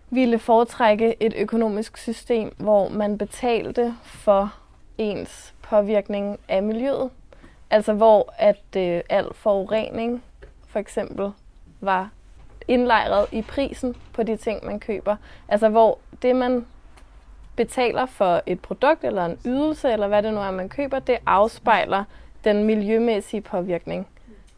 ville 0.09 0.39
foretrække 0.39 1.23
et 1.23 1.33
økonomisk 1.37 1.97
system, 1.97 2.53
hvor 2.57 2.89
man 2.89 3.17
betalte 3.17 3.93
for 4.03 4.53
ens 4.97 5.53
påvirkning 5.61 6.39
af 6.47 6.63
miljøet. 6.63 7.09
Altså 7.69 7.93
hvor 7.93 8.33
at 8.37 8.75
øh, 8.77 9.01
al 9.09 9.33
forurening 9.33 10.23
for 10.67 10.79
eksempel 10.79 11.31
var 11.81 12.09
indlejret 12.67 13.27
i 13.31 13.41
prisen 13.41 13.95
på 14.13 14.23
de 14.23 14.37
ting, 14.37 14.65
man 14.65 14.79
køber. 14.79 15.15
Altså 15.47 15.69
hvor 15.69 15.99
det, 16.21 16.35
man 16.35 16.65
betaler 17.59 18.05
for 18.05 18.41
et 18.45 18.59
produkt 18.59 19.03
eller 19.03 19.25
en 19.25 19.37
ydelse, 19.45 19.91
eller 19.91 20.07
hvad 20.07 20.23
det 20.23 20.33
nu 20.33 20.39
er, 20.39 20.51
man 20.51 20.69
køber, 20.69 20.99
det 20.99 21.17
afspejler 21.25 22.03
den 22.43 22.63
miljømæssige 22.63 23.41
påvirkning. 23.41 24.07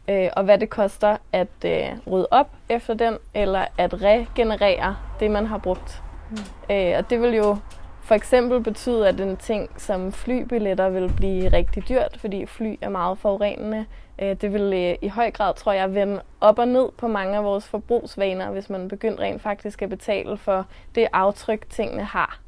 Øh, 0.08 0.28
og 0.36 0.44
hvad 0.44 0.58
det 0.58 0.70
koster 0.70 1.16
at 1.32 1.48
øh, 1.64 2.12
rydde 2.12 2.28
op 2.30 2.48
efter 2.68 2.94
den, 2.94 3.18
eller 3.34 3.64
at 3.78 4.02
regenerere 4.02 4.96
det, 5.20 5.30
man 5.30 5.46
har 5.46 5.58
brugt. 5.58 6.02
Mm. 6.30 6.36
Øh, 6.70 6.94
og 6.98 7.10
det 7.10 7.22
vil 7.22 7.34
jo 7.34 7.56
for 8.02 8.14
eksempel 8.14 8.60
betyde, 8.60 9.08
at 9.08 9.20
en 9.20 9.36
ting 9.36 9.70
som 9.80 10.12
flybilletter 10.12 10.88
vil 10.88 11.12
blive 11.16 11.48
rigtig 11.48 11.88
dyrt, 11.88 12.16
fordi 12.20 12.46
fly 12.46 12.74
er 12.80 12.88
meget 12.88 13.18
forurenende. 13.18 13.86
Øh, 14.22 14.36
det 14.40 14.52
vil 14.52 14.72
øh, 14.72 14.94
i 15.02 15.08
høj 15.08 15.30
grad, 15.30 15.54
tror 15.54 15.72
jeg, 15.72 15.94
vende 15.94 16.22
op 16.40 16.58
og 16.58 16.68
ned 16.68 16.88
på 16.98 17.08
mange 17.08 17.36
af 17.36 17.44
vores 17.44 17.68
forbrugsvaner, 17.68 18.50
hvis 18.50 18.70
man 18.70 18.88
begynder 18.88 19.20
rent 19.20 19.42
faktisk 19.42 19.82
at 19.82 19.90
betale 19.90 20.36
for 20.36 20.66
det 20.94 21.08
aftryk, 21.12 21.70
tingene 21.70 22.04
har. 22.04 22.42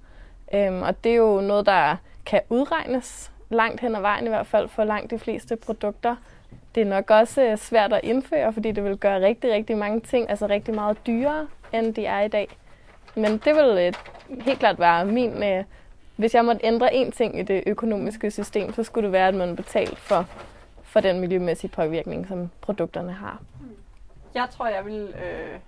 Øhm, 0.52 0.82
og 0.82 1.04
det 1.04 1.12
er 1.12 1.16
jo 1.16 1.40
noget, 1.40 1.66
der 1.66 1.96
kan 2.26 2.40
udregnes 2.50 3.32
langt 3.50 3.80
hen 3.80 3.94
ad 3.94 4.00
vejen, 4.00 4.24
i 4.24 4.28
hvert 4.28 4.46
fald 4.46 4.68
for 4.68 4.84
langt 4.84 5.10
de 5.10 5.18
fleste 5.18 5.56
produkter. 5.56 6.16
Det 6.74 6.80
er 6.80 6.84
nok 6.86 7.10
også 7.10 7.42
øh, 7.42 7.58
svært 7.58 7.92
at 7.92 8.00
indføre, 8.02 8.52
fordi 8.52 8.72
det 8.72 8.84
vil 8.84 8.96
gøre 8.96 9.26
rigtig, 9.26 9.52
rigtig 9.52 9.78
mange 9.78 10.00
ting, 10.00 10.30
altså 10.30 10.46
rigtig 10.46 10.74
meget 10.74 11.06
dyrere, 11.06 11.46
end 11.72 11.94
de 11.94 12.06
er 12.06 12.20
i 12.20 12.28
dag. 12.28 12.48
Men 13.14 13.38
det 13.38 13.54
vil 13.56 13.78
øh, 13.78 13.92
helt 14.40 14.58
klart 14.58 14.78
være 14.78 15.04
min... 15.04 15.42
Øh, 15.42 15.64
hvis 16.16 16.34
jeg 16.34 16.44
måtte 16.44 16.66
ændre 16.66 16.94
én 16.94 17.10
ting 17.10 17.38
i 17.38 17.42
det 17.42 17.62
økonomiske 17.66 18.30
system, 18.30 18.72
så 18.72 18.82
skulle 18.82 19.04
det 19.04 19.12
være, 19.12 19.28
at 19.28 19.34
man 19.34 19.56
betalte 19.56 19.96
for, 19.96 20.26
for 20.82 21.00
den 21.00 21.20
miljømæssige 21.20 21.70
påvirkning, 21.70 22.28
som 22.28 22.50
produkterne 22.60 23.12
har. 23.12 23.42
Jeg 24.34 24.48
tror, 24.50 24.66
jeg 24.66 24.84
vil 24.84 25.14
øh, 25.14 25.58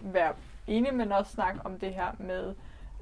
være 0.00 0.32
enig, 0.66 0.94
men 0.94 1.12
også 1.12 1.32
snakke 1.32 1.60
om 1.64 1.78
det 1.78 1.94
her 1.94 2.06
med, 2.18 2.54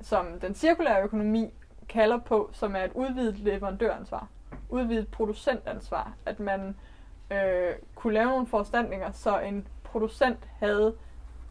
som 0.02 0.40
den 0.40 0.54
cirkulære 0.54 1.02
økonomi 1.02 1.50
kalder 1.88 2.18
på, 2.18 2.50
som 2.52 2.76
er 2.76 2.84
et 2.84 2.92
udvidet 2.94 3.38
leverandøransvar, 3.38 4.28
udvidet 4.68 5.08
producentansvar. 5.08 6.12
At 6.26 6.40
man 6.40 6.76
øh, 7.32 7.74
kunne 7.94 8.14
lave 8.14 8.30
nogle 8.30 8.46
foranstaltninger, 8.46 9.12
så 9.12 9.38
en 9.38 9.66
producent 9.84 10.48
havde 10.58 10.94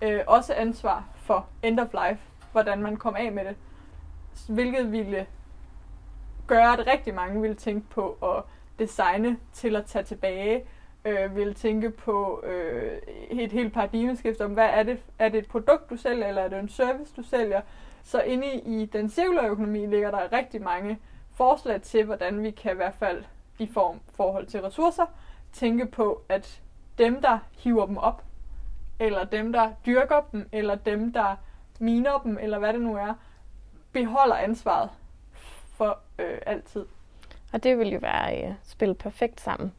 øh, 0.01 0.21
også 0.27 0.53
ansvar 0.53 1.05
for 1.15 1.47
end 1.63 1.79
of 1.79 1.87
life, 1.93 2.21
hvordan 2.51 2.81
man 2.81 2.97
kom 2.97 3.15
af 3.15 3.31
med 3.31 3.45
det. 3.45 3.55
Hvilket 4.49 4.91
ville 4.91 5.25
gøre, 6.47 6.73
at 6.73 6.87
rigtig 6.87 7.13
mange 7.13 7.41
ville 7.41 7.55
tænke 7.55 7.89
på 7.89 8.17
at 8.23 8.43
designe 8.79 9.37
til 9.53 9.75
at 9.75 9.85
tage 9.85 10.03
tilbage, 10.03 10.65
øh, 11.05 11.35
ville 11.35 11.53
tænke 11.53 11.89
på 11.89 12.43
øh, 12.45 12.97
et 13.29 13.51
helt 13.51 13.73
paradigmeskift 13.73 14.41
om, 14.41 14.51
hvad 14.51 14.69
er 14.69 14.83
det? 14.83 14.99
Er 15.19 15.29
det 15.29 15.37
et 15.37 15.47
produkt, 15.47 15.89
du 15.89 15.97
sælger, 15.97 16.27
eller 16.27 16.41
er 16.41 16.47
det 16.47 16.59
en 16.59 16.69
service, 16.69 17.13
du 17.15 17.23
sælger? 17.23 17.61
Så 18.03 18.21
inde 18.21 18.53
i 18.53 18.85
den 18.85 19.09
cirkulære 19.09 19.49
økonomi 19.49 19.85
ligger 19.85 20.11
der 20.11 20.31
rigtig 20.31 20.61
mange 20.61 20.99
forslag 21.33 21.81
til, 21.81 22.05
hvordan 22.05 22.43
vi 22.43 22.51
kan 22.51 22.71
i 22.71 22.75
hvert 22.75 22.95
fald 22.95 23.23
i 23.59 23.69
form 23.73 23.99
forhold 24.13 24.47
til 24.47 24.61
ressourcer 24.61 25.05
tænke 25.53 25.85
på, 25.85 26.21
at 26.29 26.61
dem, 26.97 27.21
der 27.21 27.39
hiver 27.57 27.85
dem 27.85 27.97
op, 27.97 28.23
eller 28.99 29.23
dem, 29.23 29.51
der 29.51 29.71
dyrker 29.85 30.21
dem, 30.31 30.49
eller 30.51 30.75
dem, 30.75 31.13
der 31.13 31.35
miner 31.79 32.19
dem, 32.23 32.37
eller 32.41 32.59
hvad 32.59 32.73
det 32.73 32.81
nu 32.81 32.95
er, 32.95 33.13
beholder 33.91 34.35
ansvaret 34.35 34.89
for 35.73 35.99
øh, 36.19 36.37
altid. 36.45 36.85
Og 37.53 37.63
det 37.63 37.77
vil 37.77 37.89
jo 37.89 37.99
være 38.01 38.43
øh, 38.43 38.53
spille 38.63 38.95
perfekt 38.95 39.41
sammen. 39.41 39.73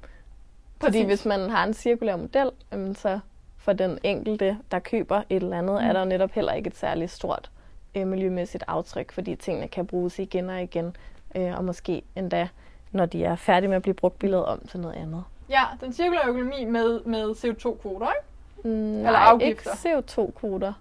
Fordi 0.80 0.92
Præcis. 0.92 1.06
hvis 1.06 1.26
man 1.26 1.50
har 1.50 1.64
en 1.64 1.74
cirkulær 1.74 2.16
model, 2.16 2.50
så 2.96 3.20
for 3.56 3.72
den 3.72 3.98
enkelte, 4.02 4.58
der 4.70 4.78
køber 4.78 5.22
et 5.28 5.42
eller 5.42 5.58
andet, 5.58 5.82
mm. 5.82 5.88
er 5.88 5.92
der 5.92 6.00
jo 6.00 6.06
netop 6.06 6.30
heller 6.30 6.52
ikke 6.52 6.68
et 6.68 6.76
særligt 6.76 7.10
stort 7.10 7.50
øh, 7.94 8.06
miljømæssigt 8.06 8.64
aftryk, 8.66 9.12
fordi 9.12 9.34
tingene 9.36 9.68
kan 9.68 9.86
bruges 9.86 10.18
igen 10.18 10.50
og 10.50 10.62
igen, 10.62 10.96
øh, 11.34 11.56
og 11.58 11.64
måske 11.64 12.02
endda, 12.16 12.48
når 12.92 13.06
de 13.06 13.24
er 13.24 13.36
færdige 13.36 13.68
med 13.68 13.76
at 13.76 13.82
blive 13.82 13.94
brugt, 13.94 14.18
billedet 14.18 14.44
om 14.44 14.66
til 14.70 14.80
noget 14.80 14.94
andet. 14.94 15.24
Ja, 15.50 15.62
den 15.80 15.92
cirkulære 15.92 16.28
økonomi 16.28 16.64
med, 16.64 17.00
med 17.04 17.30
CO2-kvoter, 17.30 18.06
ikke? 18.08 18.68
Mm, 18.68 18.94
Eller 18.96 19.10
nej, 19.12 19.22
afgifter. 19.22 19.70
ikke 19.86 19.98
CO2-kvoter, 19.98 20.72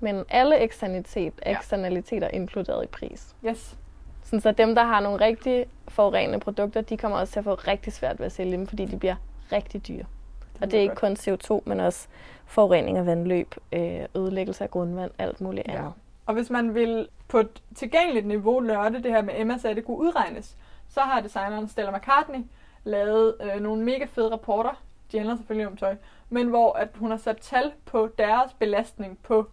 men 0.00 0.24
alle 0.28 0.58
eksternalitet, 0.58 1.32
Ja. 1.46 1.50
eksternaliteter 1.50 2.26
er 2.26 2.30
inkluderet 2.30 2.84
i 2.84 2.86
pris. 2.86 3.34
Yes. 3.46 3.76
Sådan 4.24 4.40
så 4.40 4.52
dem, 4.52 4.74
der 4.74 4.82
har 4.84 5.00
nogle 5.00 5.24
rigtig 5.24 5.66
forurenende 5.88 6.40
produkter, 6.40 6.80
de 6.80 6.96
kommer 6.96 7.18
også 7.18 7.32
til 7.32 7.40
at 7.40 7.44
få 7.44 7.54
rigtig 7.54 7.92
svært 7.92 8.18
ved 8.18 8.26
at 8.26 8.32
sælge 8.32 8.52
dem, 8.52 8.66
fordi 8.66 8.84
de 8.84 8.96
bliver 8.96 9.14
rigtig 9.52 9.88
dyre. 9.88 10.04
Og 10.60 10.70
det 10.70 10.74
er 10.78 10.82
ikke 10.82 10.94
kun 10.94 11.12
CO2, 11.12 11.60
men 11.64 11.80
også 11.80 12.08
forurening 12.46 12.98
af 12.98 13.06
vandløb, 13.06 13.54
øh, 13.72 14.00
ødelæggelse 14.14 14.64
af 14.64 14.70
grundvand, 14.70 15.10
alt 15.18 15.40
muligt 15.40 15.68
Ja. 15.68 15.82
Og 16.30 16.34
hvis 16.34 16.50
man 16.50 16.74
vil 16.74 17.08
på 17.28 17.38
et 17.38 17.62
tilgængeligt 17.74 18.26
niveau 18.26 18.60
nørde 18.60 19.02
det 19.02 19.10
her 19.10 19.22
med 19.22 19.44
MSA, 19.44 19.74
det 19.74 19.84
kunne 19.84 19.96
udregnes, 19.96 20.56
så 20.88 21.00
har 21.00 21.20
designeren 21.20 21.68
Stella 21.68 21.96
McCartney 21.96 22.38
lavet 22.84 23.36
øh, 23.40 23.62
nogle 23.62 23.84
mega 23.84 24.04
fede 24.04 24.32
rapporter, 24.32 24.82
de 25.12 25.18
handler 25.18 25.36
selvfølgelig 25.36 25.66
om 25.66 25.76
tøj, 25.76 25.96
men 26.28 26.48
hvor 26.48 26.72
at 26.72 26.88
hun 26.94 27.10
har 27.10 27.16
sat 27.16 27.36
tal 27.36 27.72
på 27.84 28.08
deres 28.18 28.52
belastning 28.52 29.18
på 29.22 29.50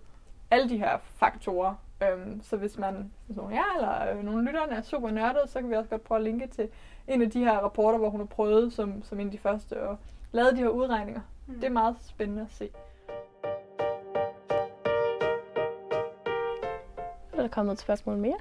alle 0.52 0.70
de 0.70 0.78
her 0.78 0.98
faktorer. 1.16 1.76
Øhm, 2.04 2.42
så 2.44 2.58
hvis 2.58 2.78
man, 2.78 3.12
hvis 3.26 3.38
nogen 3.38 3.54
ja, 3.54 3.64
eller 3.76 4.12
øh, 4.12 4.24
nogle 4.24 4.46
lytterne 4.46 4.76
er 4.76 4.82
super 4.82 5.12
nørdede, 5.12 5.48
så 5.48 5.60
kan 5.62 5.70
vi 5.70 5.76
også 5.76 5.90
godt 5.90 6.04
prøve 6.04 6.20
at 6.20 6.24
linke 6.24 6.48
til 6.48 6.70
en 7.08 7.22
af 7.22 7.32
de 7.32 7.40
her 7.40 7.58
rapporter, 7.58 7.98
hvor 7.98 8.10
hun 8.10 8.20
har 8.20 8.28
prøvet 8.28 8.74
som, 8.74 9.04
som 9.04 9.20
en 9.20 9.28
af 9.28 9.32
de 9.32 9.38
første 9.38 9.88
og 9.88 9.98
lavet 10.32 10.52
de 10.56 10.62
her 10.62 10.70
udregninger. 10.70 11.22
Mm. 11.48 11.54
Det 11.54 11.64
er 11.64 11.70
meget 11.70 11.96
spændende 12.02 12.42
at 12.42 12.52
se. 12.52 12.70
Der 17.48 17.54
kommet 17.54 17.74
et 17.74 17.80
spørgsmål 17.80 18.18
mere? 18.18 18.38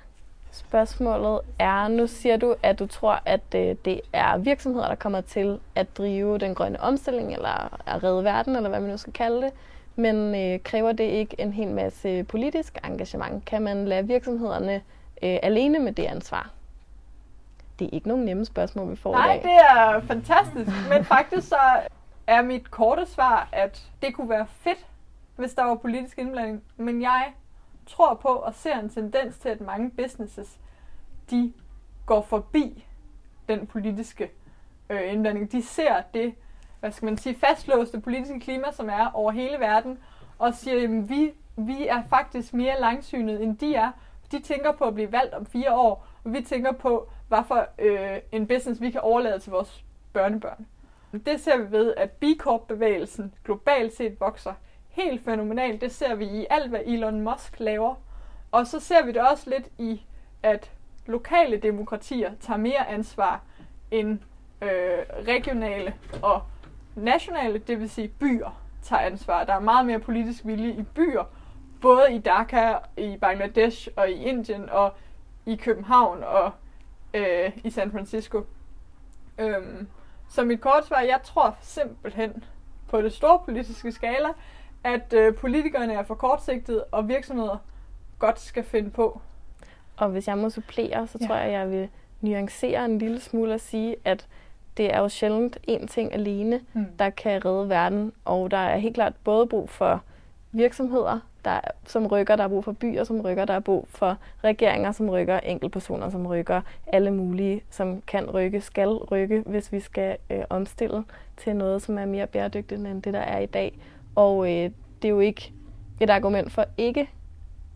Spørgsmålet 0.52 1.40
er, 1.58 1.88
nu 1.88 2.06
siger 2.06 2.36
du, 2.36 2.54
at 2.62 2.78
du 2.78 2.86
tror, 2.86 3.22
at 3.24 3.40
øh, 3.54 3.76
det 3.84 4.00
er 4.12 4.36
virksomheder, 4.36 4.88
der 4.88 4.94
kommer 4.94 5.20
til 5.20 5.60
at 5.74 5.98
drive 5.98 6.38
den 6.38 6.54
grønne 6.54 6.80
omstilling, 6.80 7.32
eller 7.32 7.80
at 7.88 8.02
redde 8.04 8.24
verden, 8.24 8.56
eller 8.56 8.68
hvad 8.68 8.80
man 8.80 8.90
nu 8.90 8.96
skal 8.96 9.12
kalde 9.12 9.42
det. 9.42 9.50
Men 9.96 10.34
øh, 10.34 10.60
kræver 10.62 10.92
det 10.92 11.04
ikke 11.04 11.40
en 11.40 11.52
hel 11.52 11.68
masse 11.68 12.24
politisk 12.24 12.78
engagement? 12.84 13.44
Kan 13.44 13.62
man 13.62 13.84
lade 13.84 14.06
virksomhederne 14.06 14.74
øh, 15.22 15.38
alene 15.42 15.78
med 15.78 15.92
det 15.92 16.04
ansvar? 16.04 16.50
Det 17.78 17.84
er 17.84 17.90
ikke 17.92 18.08
nogen 18.08 18.24
nemme 18.24 18.44
spørgsmål, 18.44 18.90
vi 18.90 18.96
får 18.96 19.12
Nej, 19.12 19.34
i 19.34 19.38
dag. 19.38 19.42
det 19.42 19.58
er 19.70 20.00
fantastisk. 20.00 20.70
Men 20.90 21.04
faktisk 21.04 21.48
så 21.48 21.58
er 22.26 22.42
mit 22.42 22.70
korte 22.70 23.06
svar, 23.06 23.48
at 23.52 23.82
det 24.02 24.14
kunne 24.14 24.30
være 24.30 24.46
fedt, 24.60 24.86
hvis 25.36 25.54
der 25.54 25.64
var 25.64 25.74
politisk 25.74 26.18
indblanding. 26.18 26.62
Men 26.76 27.02
jeg 27.02 27.24
tror 27.86 28.14
på 28.14 28.28
og 28.28 28.54
ser 28.54 28.78
en 28.78 28.88
tendens 28.88 29.38
til, 29.38 29.48
at 29.48 29.60
mange 29.60 29.90
businesses, 29.90 30.58
de 31.30 31.52
går 32.06 32.22
forbi 32.22 32.86
den 33.48 33.66
politiske 33.66 34.30
øh, 34.90 35.12
indblanding. 35.12 35.52
De 35.52 35.62
ser 35.62 36.02
det, 36.14 36.34
hvad 36.80 36.92
skal 36.92 37.06
man 37.06 37.18
sige, 37.18 37.34
fastlåste 37.34 38.00
politiske 38.00 38.40
klima, 38.40 38.72
som 38.72 38.88
er 38.88 39.10
over 39.14 39.32
hele 39.32 39.58
verden, 39.58 39.98
og 40.38 40.54
siger, 40.54 40.82
at 40.82 41.08
vi, 41.08 41.32
vi 41.56 41.86
er 41.86 42.02
faktisk 42.10 42.54
mere 42.54 42.80
langsynet, 42.80 43.42
end 43.42 43.58
de 43.58 43.74
er. 43.74 43.92
De 44.32 44.40
tænker 44.40 44.72
på 44.72 44.84
at 44.84 44.94
blive 44.94 45.12
valgt 45.12 45.34
om 45.34 45.46
fire 45.46 45.74
år, 45.74 46.06
og 46.24 46.32
vi 46.32 46.40
tænker 46.40 46.72
på, 46.72 47.08
hvad 47.28 47.38
for 47.48 47.66
øh, 47.78 48.18
en 48.32 48.46
business 48.46 48.80
vi 48.80 48.90
kan 48.90 49.00
overlade 49.00 49.38
til 49.38 49.52
vores 49.52 49.84
børnebørn. 50.12 50.66
Det 51.26 51.40
ser 51.40 51.58
vi 51.58 51.70
ved, 51.72 51.94
at 51.96 52.10
B 52.10 52.24
Corp-bevægelsen 52.38 53.34
globalt 53.44 53.96
set 53.96 54.20
vokser 54.20 54.54
helt 54.96 55.24
fænomenalt. 55.24 55.80
Det 55.80 55.92
ser 55.92 56.14
vi 56.14 56.24
i 56.24 56.46
alt, 56.50 56.70
hvad 56.70 56.80
Elon 56.86 57.20
Musk 57.20 57.60
laver. 57.60 57.94
Og 58.52 58.66
så 58.66 58.80
ser 58.80 59.04
vi 59.04 59.12
det 59.12 59.28
også 59.30 59.50
lidt 59.50 59.68
i, 59.78 60.02
at 60.42 60.70
lokale 61.06 61.56
demokratier 61.56 62.32
tager 62.40 62.58
mere 62.58 62.88
ansvar 62.88 63.42
end 63.90 64.18
øh, 64.62 64.98
regionale 65.28 65.94
og 66.22 66.42
nationale, 66.94 67.58
det 67.58 67.80
vil 67.80 67.90
sige 67.90 68.08
byer, 68.08 68.60
tager 68.82 69.00
ansvar. 69.00 69.44
Der 69.44 69.54
er 69.54 69.60
meget 69.60 69.86
mere 69.86 69.98
politisk 69.98 70.46
vilje 70.46 70.70
i 70.70 70.82
byer, 70.82 71.24
både 71.80 72.14
i 72.14 72.18
Dhaka, 72.18 72.74
i 72.96 73.16
Bangladesh 73.20 73.88
og 73.96 74.10
i 74.10 74.24
Indien 74.24 74.70
og 74.70 74.92
i 75.46 75.56
København 75.56 76.22
og 76.22 76.52
øh, 77.14 77.52
i 77.64 77.70
San 77.70 77.92
Francisco. 77.92 78.46
Øhm, 79.38 79.88
så 80.28 80.44
mit 80.44 80.60
kort 80.60 80.86
svar, 80.86 81.00
jeg 81.00 81.20
tror 81.24 81.56
simpelthen 81.60 82.44
på 82.88 83.02
det 83.02 83.12
store 83.12 83.40
politiske 83.44 83.92
skala, 83.92 84.28
at 84.84 85.12
øh, 85.12 85.34
politikerne 85.34 85.92
er 85.94 86.02
for 86.02 86.14
kortsigtede, 86.14 86.84
og 86.84 87.08
virksomheder 87.08 87.56
godt 88.18 88.40
skal 88.40 88.64
finde 88.64 88.90
på. 88.90 89.20
Og 89.96 90.08
hvis 90.08 90.28
jeg 90.28 90.38
må 90.38 90.50
supplere, 90.50 91.06
så 91.06 91.18
Ja. 91.20 91.26
tror 91.26 91.36
jeg, 91.36 91.52
jeg 91.52 91.70
vil 91.70 91.88
nuancere 92.20 92.84
en 92.84 92.98
lille 92.98 93.20
smule 93.20 93.54
og 93.54 93.60
sige, 93.60 93.96
at 94.04 94.26
det 94.76 94.94
er 94.94 94.98
jo 95.00 95.08
sjældent 95.08 95.58
én 95.70 95.86
ting 95.86 96.12
alene, 96.14 96.60
Mm. 96.72 96.86
der 96.98 97.10
kan 97.10 97.44
redde 97.44 97.68
verden. 97.68 98.12
Og 98.24 98.50
der 98.50 98.56
er 98.56 98.76
helt 98.78 98.94
klart 98.94 99.12
både 99.24 99.46
brug 99.46 99.70
for 99.70 100.02
virksomheder, 100.52 101.18
der, 101.44 101.60
som 101.86 102.06
rykker, 102.06 102.36
der 102.36 102.44
er 102.44 102.48
brug 102.48 102.64
for 102.64 102.72
byer, 102.72 103.04
som 103.04 103.20
rykker, 103.20 103.44
der 103.44 103.54
er 103.54 103.60
brug 103.60 103.86
for 103.90 104.16
regeringer, 104.44 104.92
som 104.92 105.10
rykker, 105.10 105.40
enkeltpersoner, 105.40 106.10
som 106.10 106.26
rykker, 106.26 106.60
alle 106.86 107.10
mulige, 107.10 107.62
som 107.70 108.02
kan 108.06 108.30
rykke, 108.30 108.60
skal 108.60 108.88
rykke, 108.88 109.42
hvis 109.46 109.72
vi 109.72 109.80
skal 109.80 110.16
øh, 110.30 110.44
omstille 110.50 111.04
til 111.36 111.56
noget, 111.56 111.82
som 111.82 111.98
er 111.98 112.04
mere 112.04 112.26
bæredygtigt 112.26 112.80
end 112.86 113.02
det, 113.02 113.14
der 113.14 113.20
er 113.20 113.38
i 113.38 113.46
dag. 113.46 113.78
Og 114.16 114.52
øh, 114.52 114.70
det 115.02 115.08
er 115.08 115.12
jo 115.12 115.20
ikke 115.20 115.52
et 116.00 116.10
argument 116.10 116.52
for 116.52 116.64
ikke 116.76 117.10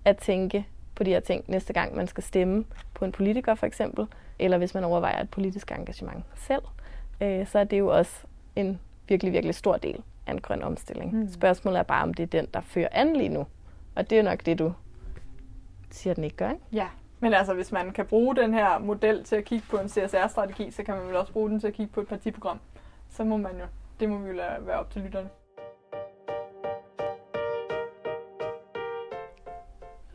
at 0.04 0.16
tænke 0.16 0.66
på 0.94 1.04
de 1.04 1.10
her 1.10 1.20
ting 1.20 1.44
næste 1.48 1.72
gang, 1.72 1.96
man 1.96 2.06
skal 2.06 2.24
stemme 2.24 2.64
på 2.94 3.04
en 3.04 3.12
politiker 3.12 3.54
for 3.54 3.66
eksempel, 3.66 4.06
eller 4.38 4.58
hvis 4.58 4.74
man 4.74 4.84
overvejer 4.84 5.22
et 5.22 5.30
politisk 5.30 5.70
engagement 5.70 6.24
selv, 6.34 6.62
øh, 7.20 7.46
så 7.46 7.58
er 7.58 7.64
det 7.64 7.78
jo 7.78 7.86
også 7.98 8.26
en 8.56 8.80
virkelig, 9.08 9.32
virkelig 9.32 9.54
stor 9.54 9.76
del 9.76 10.02
af 10.26 10.32
en 10.32 10.40
grøn 10.40 10.62
omstilling. 10.62 11.14
Mm. 11.14 11.28
Spørgsmålet 11.32 11.78
er 11.78 11.82
bare, 11.82 12.02
om 12.02 12.14
det 12.14 12.22
er 12.22 12.26
den, 12.26 12.46
der 12.54 12.60
fører 12.60 12.88
an 12.92 13.16
lige 13.16 13.28
nu. 13.28 13.46
Og 13.94 14.10
det 14.10 14.18
er 14.18 14.22
nok 14.22 14.46
det, 14.46 14.58
du 14.58 14.72
siger, 15.90 16.14
den 16.14 16.24
ikke 16.24 16.36
gør, 16.36 16.50
ikke? 16.50 16.64
Ja, 16.72 16.86
men 17.20 17.34
altså 17.34 17.54
hvis 17.54 17.72
man 17.72 17.90
kan 17.90 18.06
bruge 18.06 18.36
den 18.36 18.54
her 18.54 18.78
model 18.78 19.24
til 19.24 19.36
at 19.36 19.44
kigge 19.44 19.66
på 19.70 19.76
en 19.76 19.88
CSR-strategi, 19.88 20.70
så 20.70 20.82
kan 20.82 20.94
man 20.94 21.06
vel 21.06 21.16
også 21.16 21.32
bruge 21.32 21.50
den 21.50 21.60
til 21.60 21.66
at 21.66 21.74
kigge 21.74 21.92
på 21.92 22.00
et 22.00 22.08
partiprogram. 22.08 22.60
Så 23.08 23.24
må 23.24 23.36
man 23.36 23.52
jo, 23.52 23.64
det 24.00 24.08
må 24.08 24.18
vi 24.18 24.28
jo 24.28 24.34
lade 24.34 24.66
være 24.66 24.78
op 24.78 24.90
til 24.90 25.02
lytterne. 25.02 25.28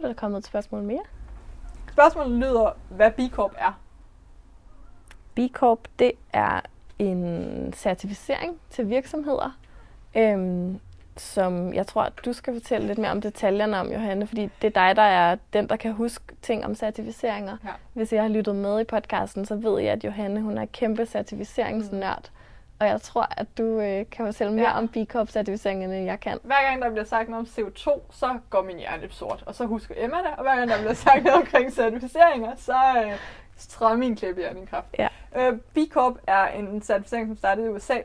Er 0.03 0.08
der 0.08 0.13
kommet 0.13 0.38
et 0.38 0.45
spørgsmål 0.45 0.84
mere? 0.84 1.03
Spørgsmålet 1.91 2.38
lyder, 2.39 2.71
hvad 2.89 3.12
B 3.12 3.19
Corp 3.31 3.53
er. 3.58 3.79
B 5.36 5.39
Corp, 5.53 5.79
det 5.99 6.12
er 6.34 6.62
en 6.99 7.73
certificering 7.73 8.60
til 8.69 8.89
virksomheder, 8.89 9.58
øhm, 10.15 10.79
som 11.17 11.73
jeg 11.73 11.88
tror, 11.88 12.10
du 12.25 12.34
skal 12.34 12.53
fortælle 12.53 12.88
lidt 12.88 12.97
mere 12.97 13.12
om 13.12 13.21
detaljerne 13.21 13.77
om, 13.77 13.91
Johanne, 13.91 14.27
fordi 14.27 14.49
det 14.62 14.67
er 14.67 14.88
dig, 14.88 14.95
der 14.95 15.01
er 15.01 15.38
den, 15.53 15.69
der 15.69 15.75
kan 15.75 15.93
huske 15.93 16.25
ting 16.41 16.65
om 16.65 16.75
certificeringer. 16.75 17.58
Ja. 17.63 17.69
Hvis 17.93 18.13
jeg 18.13 18.21
har 18.21 18.29
lyttet 18.29 18.55
med 18.55 18.81
i 18.81 18.84
podcasten, 18.84 19.45
så 19.45 19.55
ved 19.55 19.81
jeg, 19.81 19.91
at 19.91 20.03
Johanne 20.03 20.41
hun 20.41 20.58
er 20.58 20.65
kæmpe 20.65 21.05
certificeringsnørd. 21.05 22.31
Og 22.79 22.88
jeg 22.88 23.01
tror, 23.01 23.27
at 23.38 23.57
du 23.57 23.63
øh, 23.63 24.05
kan 24.11 24.25
fortælle 24.25 24.53
mere 24.53 24.69
Ja. 24.69 24.77
om 24.77 24.88
B 24.88 24.95
Corp-certificeringerne, 25.11 25.97
end 25.97 26.05
jeg 26.05 26.19
kan. 26.19 26.39
Hver 26.43 26.61
gang 26.69 26.81
der 26.81 26.89
bliver 26.89 27.03
sagt 27.05 27.29
noget 27.29 27.47
om 27.57 27.65
CO2, 27.67 28.01
så 28.11 28.39
går 28.49 28.61
min 28.63 28.77
hjerne 28.77 29.07
sort, 29.11 29.43
og 29.45 29.55
så 29.55 29.65
husker 29.65 29.95
Emma 29.97 30.17
det. 30.17 30.31
Og 30.38 30.41
hver 30.43 30.55
gang 30.55 30.69
der 30.69 30.77
bliver 30.77 30.93
sagt 30.93 31.23
noget 31.23 31.39
omkring 31.39 31.73
certificeringer, 31.73 32.55
så 32.55 32.75
øh, 33.05 33.11
træder 33.57 33.95
min 33.97 34.15
klæbehjerne 34.15 34.61
i 34.61 34.65
kraft. 34.65 34.88
Ja. 34.99 35.07
Øh, 35.38 35.57
B 35.73 35.77
Corp 35.91 36.13
er 36.27 36.47
en 36.47 36.81
certificering, 36.81 37.27
som 37.27 37.38
startede 37.38 37.67
i 37.67 37.69
USA, 37.69 37.97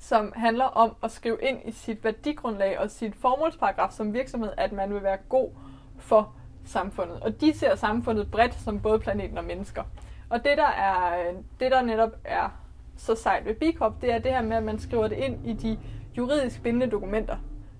som 0.00 0.32
handler 0.36 0.64
om 0.64 0.96
at 1.04 1.10
skrive 1.10 1.38
ind 1.42 1.58
i 1.64 1.72
sit 1.72 2.04
værdigrundlag 2.04 2.78
og 2.78 2.90
sit 2.90 3.14
formålsparagraf 3.20 3.90
som 3.92 4.12
virksomhed, 4.14 4.52
at 4.56 4.72
man 4.72 4.94
vil 4.94 5.02
være 5.02 5.18
god 5.28 5.50
for 5.98 6.32
samfundet. 6.66 7.20
Og 7.20 7.40
de 7.40 7.58
ser 7.58 7.74
samfundet 7.74 8.30
bredt 8.30 8.54
som 8.54 8.80
både 8.80 8.98
planeten 8.98 9.38
og 9.38 9.44
mennesker. 9.44 9.82
Og 10.30 10.44
det 10.44 10.56
der, 10.58 10.66
er, 10.66 11.24
det, 11.60 11.70
der 11.72 11.82
netop 11.82 12.10
er 12.24 12.48
så 12.96 13.14
sejt 13.14 13.44
ved 13.44 13.54
B 13.54 13.78
Corp, 13.78 13.92
det 14.00 14.12
er 14.12 14.18
det 14.18 14.32
her 14.32 14.42
med, 14.42 14.56
at 14.56 14.62
man 14.62 14.78
skriver 14.78 15.08
det 15.08 15.16
ind 15.16 15.46
i 15.46 15.52
de 15.52 15.78
juridisk 16.16 16.62
bindende 16.62 16.86
dokumenter, 16.86 17.36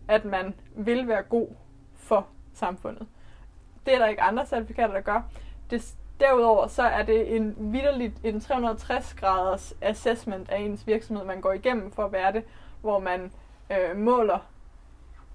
at 0.09 0.25
man 0.25 0.55
vil 0.77 1.09
være 1.09 1.23
god 1.23 1.49
for 1.95 2.27
samfundet. 2.55 3.07
Det 3.87 3.95
er 3.95 3.99
der 3.99 4.07
ikke 4.07 4.23
andre 4.23 4.47
certifikater, 4.47 4.95
der 4.95 5.01
gør. 5.01 5.23
Det, 5.71 5.95
derudover 6.21 6.67
så 6.67 6.83
er 6.83 7.03
det 7.03 7.37
en 7.37 7.55
vidderligt 7.59 8.15
en 8.25 8.41
360 8.41 9.15
graders 9.15 9.75
assessment 9.81 10.51
af 10.51 10.59
ens 10.61 10.87
virksomhed, 10.87 11.25
man 11.25 11.41
går 11.41 11.53
igennem 11.53 11.93
for 11.93 12.05
at 12.05 12.13
være 12.13 12.33
det, 12.33 12.45
hvor 12.81 12.99
man 12.99 13.33
øh, 13.73 13.97
måler 13.97 14.39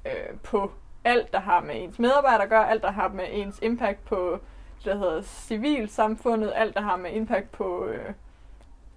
øh, 0.06 0.40
på 0.44 0.72
alt, 1.04 1.34
der 1.34 1.40
har 1.40 1.62
med 1.62 1.76
ens 1.84 2.00
medarbejdere 2.00 2.44
at 2.44 2.50
gøre, 2.50 2.70
alt, 2.70 2.84
der 2.84 2.92
har 2.92 3.08
med 3.08 3.26
ens 3.32 3.60
impact 3.62 4.06
på 4.06 4.40
det, 4.78 4.86
der 4.86 4.98
hedder 4.98 5.22
civilsamfundet, 5.22 6.52
alt, 6.56 6.76
der 6.76 6.82
har 6.82 6.96
med 6.96 7.12
impact 7.12 7.52
på, 7.52 7.86
øh, 7.86 8.14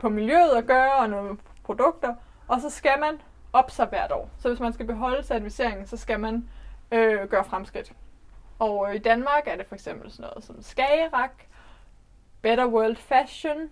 på 0.04 0.08
miljøet 0.08 0.50
at 0.56 0.66
gøre, 0.66 0.94
og 0.94 1.10
nogle 1.10 1.38
produkter. 1.62 2.14
Og 2.48 2.60
så 2.60 2.70
skal 2.70 3.00
man 3.00 3.20
op 3.52 3.70
sig 3.70 3.86
hvert 3.86 4.12
år. 4.12 4.30
Så 4.38 4.48
hvis 4.48 4.60
man 4.60 4.72
skal 4.72 4.86
beholde 4.86 5.22
certificeringen, 5.22 5.86
så 5.86 5.96
skal 5.96 6.20
man 6.20 6.48
øh, 6.92 7.28
gøre 7.28 7.44
fremskridt. 7.44 7.92
Og 8.58 8.88
øh, 8.88 8.94
i 8.94 8.98
Danmark 8.98 9.42
er 9.46 9.56
det 9.56 9.66
for 9.66 9.74
eksempel 9.74 10.10
sådan 10.10 10.30
noget 10.30 10.44
som 10.44 10.62
Skagerak, 10.62 11.30
Better 12.42 12.66
World 12.66 12.96
Fashion. 12.96 13.70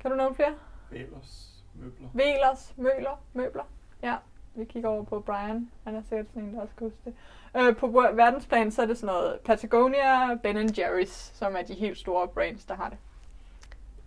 Kan 0.00 0.10
du 0.10 0.16
nævne 0.16 0.34
flere? 0.34 0.54
Valers 0.90 1.64
møbler. 1.74 2.08
Velers, 2.12 2.74
Møller, 2.76 3.20
Møbler. 3.32 3.64
Ja, 4.02 4.16
vi 4.54 4.64
kigger 4.64 4.88
over 4.88 5.04
på 5.04 5.20
Brian. 5.20 5.70
Han 5.84 5.96
er 5.96 6.02
sikkert 6.08 6.26
sådan 6.28 6.42
en, 6.42 6.54
der 6.54 6.60
også 6.60 6.74
kan 6.78 6.86
huske 6.86 7.00
det. 7.04 7.14
Øh, 7.56 7.76
på 7.76 7.86
verdensplan, 8.12 8.70
så 8.70 8.82
er 8.82 8.86
det 8.86 8.98
sådan 8.98 9.14
noget 9.14 9.40
Patagonia, 9.40 10.34
Ben 10.34 10.68
Jerry's, 10.68 11.34
som 11.34 11.56
er 11.56 11.62
de 11.62 11.74
helt 11.74 11.98
store 11.98 12.28
brands, 12.28 12.64
der 12.64 12.74
har 12.74 12.88
det. 12.88 12.98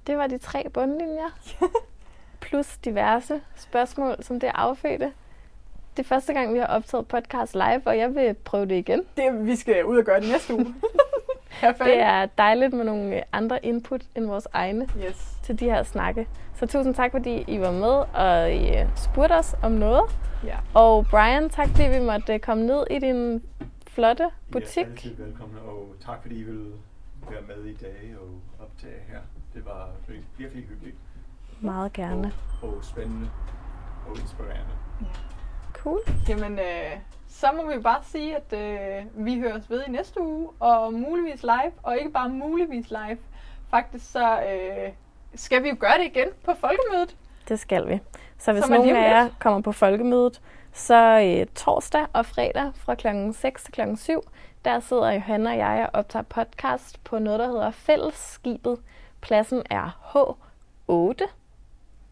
Det 0.09 0.17
var 0.17 0.27
de 0.27 0.37
tre 0.37 0.69
bundlinjer. 0.73 1.39
Plus 2.41 2.77
diverse 2.77 3.41
spørgsmål, 3.55 4.15
som 4.21 4.39
det 4.39 4.47
er 4.47 4.53
affødte. 4.55 5.11
Det 5.97 6.03
er 6.03 6.07
første 6.07 6.33
gang, 6.33 6.53
vi 6.53 6.59
har 6.59 6.65
optaget 6.65 7.07
podcast 7.07 7.53
live, 7.53 7.81
og 7.85 7.97
jeg 7.97 8.15
vil 8.15 8.33
prøve 8.33 8.65
det 8.65 8.75
igen. 8.75 9.03
Det, 9.17 9.45
vi 9.45 9.55
skal 9.55 9.85
ud 9.85 9.97
og 9.97 10.03
gøre 10.03 10.19
det 10.19 10.29
næste 10.29 10.53
uge. 10.53 10.65
Det 11.79 11.99
er 11.99 12.25
dejligt 12.25 12.73
med 12.73 12.83
nogle 12.85 13.23
andre 13.33 13.65
input 13.65 14.01
end 14.15 14.25
vores 14.25 14.47
egne 14.53 14.87
Yes. 15.05 15.37
til 15.43 15.59
de 15.59 15.65
her 15.65 15.83
snakke. 15.83 16.27
Så 16.55 16.65
tusind 16.65 16.95
tak, 16.95 17.11
fordi 17.11 17.43
I 17.47 17.59
var 17.59 17.71
med 17.71 18.03
og 18.13 18.51
I 18.51 18.77
øh, 18.79 18.87
spurgte 18.95 19.33
os 19.33 19.55
om 19.63 19.71
noget. 19.71 20.03
Ja. 20.45 20.57
Og 20.73 21.05
Brian, 21.11 21.49
tak 21.49 21.67
fordi 21.67 21.83
vi 21.83 21.99
måtte 21.99 22.33
øh, 22.33 22.39
komme 22.39 22.65
ned 22.65 22.87
i 22.89 22.99
din 22.99 23.43
flotte 23.87 24.29
butik. 24.51 24.77
Er 24.85 24.91
altid 24.91 25.15
velkomne, 25.15 25.61
og 25.61 25.95
tak 26.05 26.21
fordi 26.21 26.35
I 26.39 26.43
ville 26.43 26.71
være 27.29 27.41
med 27.47 27.65
i 27.65 27.73
dag 27.73 28.15
og 28.21 28.27
optage 28.65 28.99
her. 29.11 29.19
Det 29.53 29.65
var 29.65 29.89
virkelig, 30.07 30.27
virkelig 30.37 30.63
hyggeligt 30.63 30.95
Meget 31.59 31.93
gerne. 31.93 32.33
og, 32.61 32.69
og 32.69 32.83
spændende 32.83 33.29
og 34.07 34.19
inspirerende. 34.19 34.73
Cool. 35.73 35.99
Jamen, 36.29 36.59
øh, 36.59 36.97
så 37.27 37.47
må 37.55 37.75
vi 37.75 37.81
bare 37.81 38.03
sige, 38.03 38.35
at 38.35 38.53
øh, 38.53 39.25
vi 39.25 39.39
høres 39.39 39.69
ved 39.69 39.83
i 39.87 39.91
næste 39.91 40.21
uge, 40.21 40.49
og 40.59 40.93
muligvis 40.93 41.43
live, 41.43 41.71
og 41.83 41.97
ikke 41.97 42.09
bare 42.09 42.29
muligvis 42.29 42.89
live. 42.89 43.17
Faktisk 43.69 44.11
så 44.11 44.39
øh, 44.39 44.91
skal 45.35 45.63
vi 45.63 45.69
jo 45.69 45.75
gøre 45.79 45.97
det 45.97 46.05
igen 46.05 46.27
på 46.43 46.51
folkemødet. 46.59 47.15
Det 47.49 47.59
skal 47.59 47.87
vi. 47.87 47.99
Så 48.37 48.53
hvis 48.53 48.63
er 48.63 48.69
nogen 48.69 48.95
af 48.95 49.09
jer 49.09 49.29
kommer 49.39 49.61
på 49.61 49.71
folkemødet, 49.71 50.41
så 50.73 51.21
øh, 51.21 51.47
torsdag 51.55 52.05
og 52.13 52.25
fredag 52.25 52.71
fra 52.75 52.95
klokken 52.95 53.33
6 53.33 53.63
til 53.63 53.73
klokken 53.73 53.97
7, 53.97 54.21
der 54.65 54.79
sidder 54.79 55.11
Johanna 55.11 55.51
og 55.51 55.57
jeg 55.57 55.89
og 55.93 55.99
optager 55.99 56.23
podcast 56.23 57.03
på 57.03 57.19
noget, 57.19 57.39
der 57.39 57.47
hedder 57.47 57.71
Fællesskibet. 57.71 58.77
Pladsen 59.21 59.63
er 59.69 60.13
H8. 60.15 61.27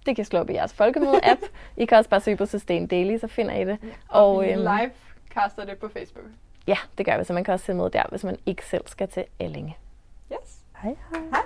Det 0.06 0.16
kan 0.16 0.26
slå 0.26 0.40
op 0.40 0.50
i 0.50 0.54
jeres 0.54 0.74
folkemøde-app. 0.74 1.42
I 1.78 1.86
kan 1.86 1.98
også 1.98 2.10
bare 2.10 2.22
søge 2.22 2.38
på 2.38 2.46
Sustain 2.46 2.88
Daily, 2.88 3.18
så 3.18 3.28
finder 3.28 3.56
I 3.56 3.66
det. 3.66 3.78
Og, 4.08 4.36
og 4.36 4.44
vi 4.44 4.50
øhm, 4.50 4.60
live 4.60 4.92
caster 5.34 5.66
det 5.66 5.78
på 5.78 5.88
Facebook. 5.94 6.26
Ja, 6.68 6.78
det 6.98 7.06
gør 7.06 7.18
vi, 7.18 7.24
så 7.24 7.34
man 7.34 7.44
kan 7.44 7.54
også 7.54 7.66
se 7.66 7.74
med 7.74 7.90
der, 7.90 8.04
hvis 8.10 8.24
man 8.24 8.38
ikke 8.46 8.66
selv 8.66 8.88
skal 8.88 9.08
til 9.08 9.26
Ellinge. 9.40 9.78
Yes. 10.32 10.58
Hej 10.82 10.96
hej. 11.12 11.22
Hej. 11.32 11.42